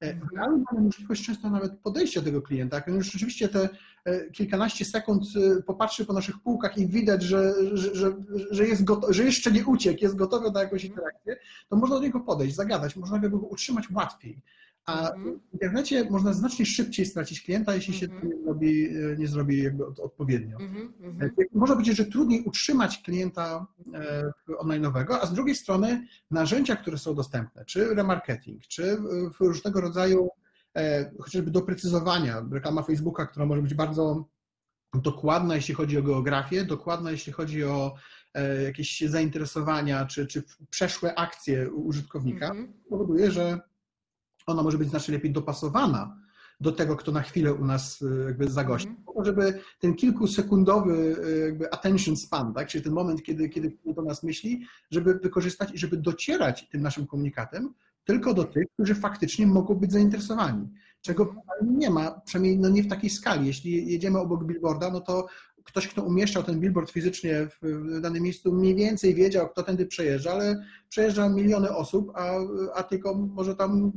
E, 0.00 0.14
w 0.14 0.36
realu 0.36 0.64
mamy 0.72 0.84
możliwość 0.84 1.26
często 1.26 1.50
nawet 1.50 1.78
podejścia 1.78 2.20
do 2.20 2.42
klienta. 2.42 2.76
Jak 2.76 2.88
on 2.88 2.94
już 2.94 3.04
rzeczywiście 3.04 3.48
te 3.48 3.68
e, 4.04 4.30
kilkanaście 4.30 4.84
sekund 4.84 5.24
e, 5.36 5.62
popatrzy 5.62 6.06
po 6.06 6.12
naszych 6.12 6.38
półkach 6.38 6.78
i 6.78 6.86
widać, 6.86 7.22
że, 7.22 7.54
że, 7.76 7.94
że, 7.94 8.12
że, 8.50 8.66
jest 8.66 8.84
gotowy, 8.84 9.14
że 9.14 9.24
jeszcze 9.24 9.52
nie 9.52 9.66
uciekł, 9.66 10.02
jest 10.02 10.16
gotowy 10.16 10.50
na 10.50 10.60
jakąś 10.60 10.84
interakcję, 10.84 11.36
to 11.68 11.76
można 11.76 11.96
do 11.96 12.02
niego 12.02 12.20
podejść, 12.20 12.54
zagadać, 12.54 12.96
można 12.96 13.18
go 13.18 13.38
utrzymać 13.38 13.90
łatwiej. 13.90 14.42
A 14.88 15.10
mhm. 15.10 15.40
w 15.50 15.52
internecie 15.52 16.10
można 16.10 16.32
znacznie 16.32 16.66
szybciej 16.66 17.06
stracić 17.06 17.42
klienta, 17.42 17.74
jeśli 17.74 17.94
się 17.94 18.08
to 18.08 18.14
mhm. 18.14 18.32
nie 18.32 18.42
zrobi, 18.44 18.88
nie 19.18 19.28
zrobi 19.28 19.62
jakby 19.62 19.86
odpowiednio. 19.86 20.58
Mhm, 20.60 20.92
można 21.52 21.74
powiedzieć, 21.74 21.96
że 21.96 22.04
trudniej 22.04 22.42
utrzymać 22.42 23.02
klienta 23.02 23.66
online'owego, 24.58 25.18
a 25.20 25.26
z 25.26 25.32
drugiej 25.32 25.54
strony 25.54 26.06
narzędzia, 26.30 26.76
które 26.76 26.98
są 26.98 27.14
dostępne, 27.14 27.64
czy 27.64 27.94
remarketing, 27.94 28.62
czy 28.66 28.98
różnego 29.40 29.80
rodzaju 29.80 30.28
e, 30.76 31.10
chociażby 31.20 31.50
doprecyzowania, 31.50 32.44
reklama 32.52 32.82
Facebooka, 32.82 33.26
która 33.26 33.46
może 33.46 33.62
być 33.62 33.74
bardzo 33.74 34.28
dokładna, 34.94 35.56
jeśli 35.56 35.74
chodzi 35.74 35.98
o 35.98 36.02
geografię, 36.02 36.64
dokładna, 36.64 37.10
jeśli 37.10 37.32
chodzi 37.32 37.64
o 37.64 37.94
e, 38.34 38.62
jakieś 38.62 39.00
zainteresowania, 39.00 40.06
czy, 40.06 40.26
czy 40.26 40.42
przeszłe 40.70 41.14
akcje 41.14 41.70
użytkownika, 41.70 42.52
powoduje, 42.88 43.30
że 43.30 43.60
ona 44.52 44.62
może 44.62 44.78
być 44.78 44.88
znacznie 44.88 45.14
lepiej 45.14 45.32
dopasowana 45.32 46.16
do 46.60 46.72
tego, 46.72 46.96
kto 46.96 47.12
na 47.12 47.22
chwilę 47.22 47.54
u 47.54 47.64
nas 47.64 48.02
e, 48.02 48.24
jakby 48.24 48.50
zagości. 48.50 48.88
Mm. 48.88 49.24
Żeby 49.24 49.60
ten 49.78 49.94
kilkusekundowy 49.94 51.16
e, 51.26 51.38
jakby 51.38 51.72
attention 51.72 52.16
span, 52.16 52.54
tak, 52.54 52.68
czyli 52.68 52.84
ten 52.84 52.92
moment, 52.92 53.22
kiedy, 53.22 53.48
kiedy 53.48 53.76
do 53.84 54.02
nas 54.02 54.22
myśli, 54.22 54.66
żeby 54.90 55.14
wykorzystać 55.14 55.74
i 55.74 55.78
żeby 55.78 55.96
docierać 55.96 56.68
tym 56.68 56.82
naszym 56.82 57.06
komunikatem 57.06 57.74
tylko 58.04 58.34
do 58.34 58.44
tych, 58.44 58.64
którzy 58.74 58.94
faktycznie 58.94 59.46
mogą 59.46 59.74
być 59.74 59.92
zainteresowani. 59.92 60.68
Czego 61.00 61.22
mhm. 61.22 61.78
nie 61.78 61.90
ma, 61.90 62.20
przynajmniej 62.20 62.58
no 62.58 62.68
nie 62.68 62.82
w 62.82 62.88
takiej 62.88 63.10
skali. 63.10 63.46
Jeśli 63.46 63.92
jedziemy 63.92 64.18
obok 64.18 64.44
billboarda, 64.44 64.90
no 64.90 65.00
to 65.00 65.26
ktoś, 65.68 65.88
kto 65.88 66.02
umieszczał 66.02 66.42
ten 66.42 66.60
billboard 66.60 66.90
fizycznie 66.90 67.46
w 67.62 68.00
danym 68.00 68.22
miejscu, 68.22 68.52
mniej 68.52 68.74
więcej 68.74 69.14
wiedział, 69.14 69.48
kto 69.48 69.62
tędy 69.62 69.86
przejeżdża, 69.86 70.32
ale 70.32 70.64
przejeżdża 70.88 71.28
miliony 71.28 71.76
osób, 71.76 72.12
a, 72.14 72.32
a 72.74 72.82
tylko 72.82 73.14
może 73.14 73.56
tam 73.56 73.92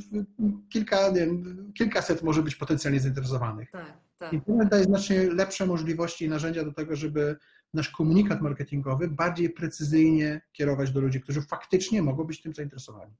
kilka, 0.70 1.10
nie 1.10 1.20
wiem, 1.20 1.72
kilkaset 1.78 2.24
może 2.24 2.44
być 2.44 2.56
potencjalnie 2.56 3.00
zainteresowanych. 3.00 3.72
Tak, 3.72 3.98
tak. 4.18 4.34
Internet 4.34 4.70
daje 4.70 4.84
znacznie 4.84 5.34
lepsze 5.34 5.66
możliwości 5.66 6.26
i 6.26 6.30
narzędzia 6.30 6.64
do 6.64 6.74
tego, 6.74 6.96
żeby 6.96 7.36
nasz 7.74 7.90
komunikat 7.90 8.42
marketingowy 8.42 9.08
bardziej 9.08 9.50
precyzyjnie 9.50 10.42
kierować 10.52 10.92
do 10.92 11.02
ludzi, 11.02 11.22
którzy 11.22 11.42
faktycznie 11.42 12.02
mogą 12.02 12.24
być 12.24 12.42
tym 12.42 12.54
zainteresowani. 12.54 13.14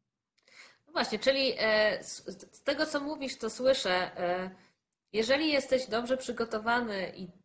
No 0.88 0.94
właśnie, 0.94 1.20
czyli 1.20 1.54
e, 1.58 2.04
z 2.04 2.64
tego, 2.64 2.86
co 2.86 3.00
mówisz, 3.00 3.38
to 3.38 3.50
słyszę, 3.50 4.18
e, 4.20 4.52
jeżeli 5.14 5.52
jesteś 5.52 5.88
dobrze 5.88 6.18
przygotowany 6.18 7.14
i 7.16 7.41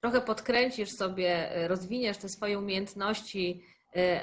trochę 0.00 0.20
podkręcisz 0.20 0.90
sobie, 0.90 1.56
e, 1.56 1.68
rozwiniesz 1.68 2.16
te 2.16 2.28
swoje 2.28 2.58
umiejętności 2.58 3.64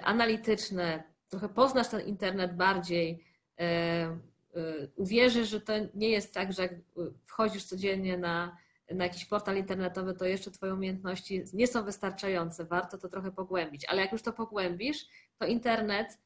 analityczne, 0.04 1.04
trochę 1.30 1.50
poznasz 1.50 1.88
ten 1.88 2.02
internet 2.02 2.56
bardziej, 2.56 3.24
uwierzysz, 4.96 5.50
że 5.50 5.62
to 5.62 5.74
nie 5.94 6.10
jest 6.10 6.34
tak, 6.34 6.54
że 6.54 6.62
jak 6.62 6.72
wchodzisz 7.26 7.64
codziennie 7.64 8.18
na, 8.18 8.58
na 8.92 9.04
jakiś 9.04 9.26
portal 9.26 9.58
internetowy, 9.58 10.14
to 10.14 10.26
jeszcze 10.26 10.52
Twoje 10.52 10.74
umiejętności 10.74 11.44
nie 11.54 11.68
są 11.68 11.84
wystarczające, 11.84 12.66
warto 12.66 12.98
to 12.98 13.10
trochę 13.10 13.32
pogłębić. 13.32 13.86
Ale 13.86 14.02
jak 14.02 14.12
już 14.12 14.22
to 14.22 14.34
pogłębisz, 14.34 15.06
to 15.40 15.46
internet 15.46 16.18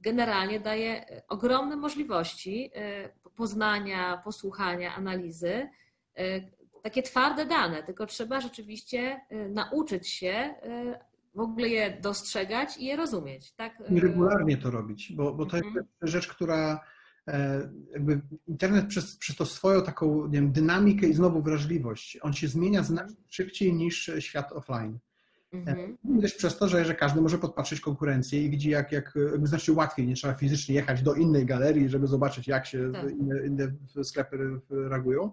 generalnie 0.00 0.60
daje 0.60 1.08
e, 1.08 1.22
ogromne 1.28 1.76
możliwości 1.76 2.70
e, 2.74 3.08
poznania, 3.36 4.20
posłuchania, 4.24 4.94
analizy, 4.94 5.68
e, 6.16 6.40
takie 6.88 7.02
twarde 7.02 7.46
dane, 7.46 7.82
tylko 7.82 8.06
trzeba 8.06 8.40
rzeczywiście 8.40 9.20
nauczyć 9.50 10.08
się 10.08 10.54
w 11.34 11.40
ogóle 11.40 11.68
je 11.68 11.98
dostrzegać 12.02 12.76
i 12.78 12.84
je 12.84 12.96
rozumieć. 12.96 13.52
Tak? 13.52 13.82
I 13.90 14.00
regularnie 14.00 14.56
to 14.56 14.70
robić, 14.70 15.12
bo, 15.12 15.34
bo 15.34 15.46
to 15.46 15.56
jest 15.56 15.68
mhm. 15.68 15.86
rzecz, 16.02 16.28
która 16.28 16.80
jakby 17.92 18.20
internet 18.46 18.86
przez, 18.86 19.16
przez 19.16 19.36
to 19.36 19.46
swoją 19.46 19.82
taką 19.82 20.26
nie 20.26 20.32
wiem, 20.32 20.52
dynamikę 20.52 21.06
i 21.06 21.14
znowu 21.14 21.42
wrażliwość, 21.42 22.18
on 22.22 22.32
się 22.32 22.48
zmienia 22.48 22.82
znacznie 22.82 23.16
szybciej 23.28 23.74
niż 23.74 24.10
świat 24.18 24.52
offline. 24.52 24.98
Mhm. 25.52 25.98
Też 26.20 26.34
przez 26.34 26.58
to, 26.58 26.68
że, 26.68 26.84
że 26.84 26.94
każdy 26.94 27.20
może 27.20 27.38
podpatrzeć 27.38 27.80
konkurencję 27.80 28.44
i 28.44 28.50
widzi, 28.50 28.70
jak, 28.70 28.92
jak 28.92 29.18
znacznie 29.42 29.74
łatwiej, 29.74 30.06
nie 30.06 30.14
trzeba 30.14 30.34
fizycznie 30.34 30.74
jechać 30.74 31.02
do 31.02 31.14
innej 31.14 31.46
galerii, 31.46 31.88
żeby 31.88 32.06
zobaczyć, 32.06 32.48
jak 32.48 32.66
się 32.66 32.92
tak. 32.92 33.10
inne, 33.10 33.46
inne 33.46 33.72
sklepy 34.02 34.60
reaguują. 34.70 35.32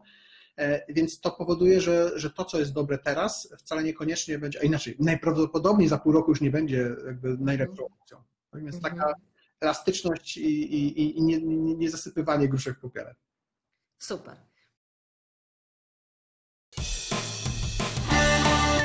E, 0.58 0.94
więc 0.94 1.20
to 1.20 1.32
powoduje, 1.32 1.82
że, 1.82 2.20
że 2.20 2.30
to, 2.30 2.46
co 2.46 2.60
jest 2.60 2.74
dobre 2.74 2.98
teraz, 2.98 3.54
wcale 3.58 3.84
niekoniecznie 3.84 4.40
będzie, 4.40 4.60
a 4.60 4.64
inaczej, 4.64 4.96
najprawdopodobniej 5.00 5.90
za 5.90 5.98
pół 5.98 6.12
roku 6.12 6.32
już 6.32 6.42
nie 6.42 6.52
będzie 6.52 6.90
jakby 7.06 7.38
najlepszą 7.38 7.84
mhm. 7.84 8.02
opcją. 8.02 8.18
Więc 8.54 8.76
mhm. 8.76 8.96
taka 8.96 9.14
elastyczność 9.60 10.38
i, 10.38 10.76
i, 10.76 11.18
i 11.18 11.24
nie, 11.24 11.42
nie, 11.42 11.76
nie 11.76 11.90
zasypywanie 11.90 12.50
gruszek 12.50 12.78
w 12.78 12.82
popiele. 12.82 13.16
Super. 13.98 14.36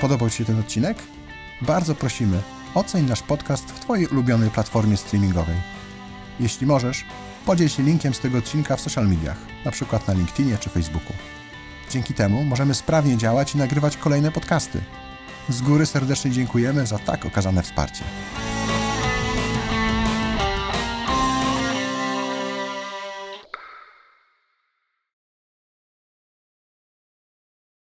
Podobał 0.00 0.30
Ci 0.30 0.36
się 0.36 0.44
ten 0.44 0.60
odcinek? 0.60 0.98
Bardzo 1.62 1.94
prosimy, 1.94 2.42
oceń 2.74 3.06
nasz 3.06 3.22
podcast 3.22 3.64
w 3.64 3.80
Twojej 3.80 4.06
ulubionej 4.06 4.50
platformie 4.50 4.96
streamingowej. 4.96 5.56
Jeśli 6.40 6.66
możesz, 6.66 7.04
podziel 7.46 7.68
się 7.68 7.82
linkiem 7.82 8.14
z 8.14 8.20
tego 8.20 8.38
odcinka 8.38 8.76
w 8.76 8.80
social 8.80 9.08
mediach, 9.08 9.38
np. 9.64 9.98
na 10.08 10.14
LinkedInie 10.14 10.58
czy 10.58 10.70
Facebooku. 10.70 11.12
Dzięki 11.90 12.14
temu 12.14 12.44
możemy 12.44 12.74
sprawnie 12.74 13.16
działać 13.16 13.54
i 13.54 13.58
nagrywać 13.58 13.96
kolejne 13.96 14.32
podcasty. 14.32 14.80
Z 15.48 15.62
góry 15.62 15.86
serdecznie 15.86 16.30
dziękujemy 16.30 16.86
za 16.86 16.98
tak 16.98 17.26
okazane 17.26 17.62
wsparcie. 17.62 18.04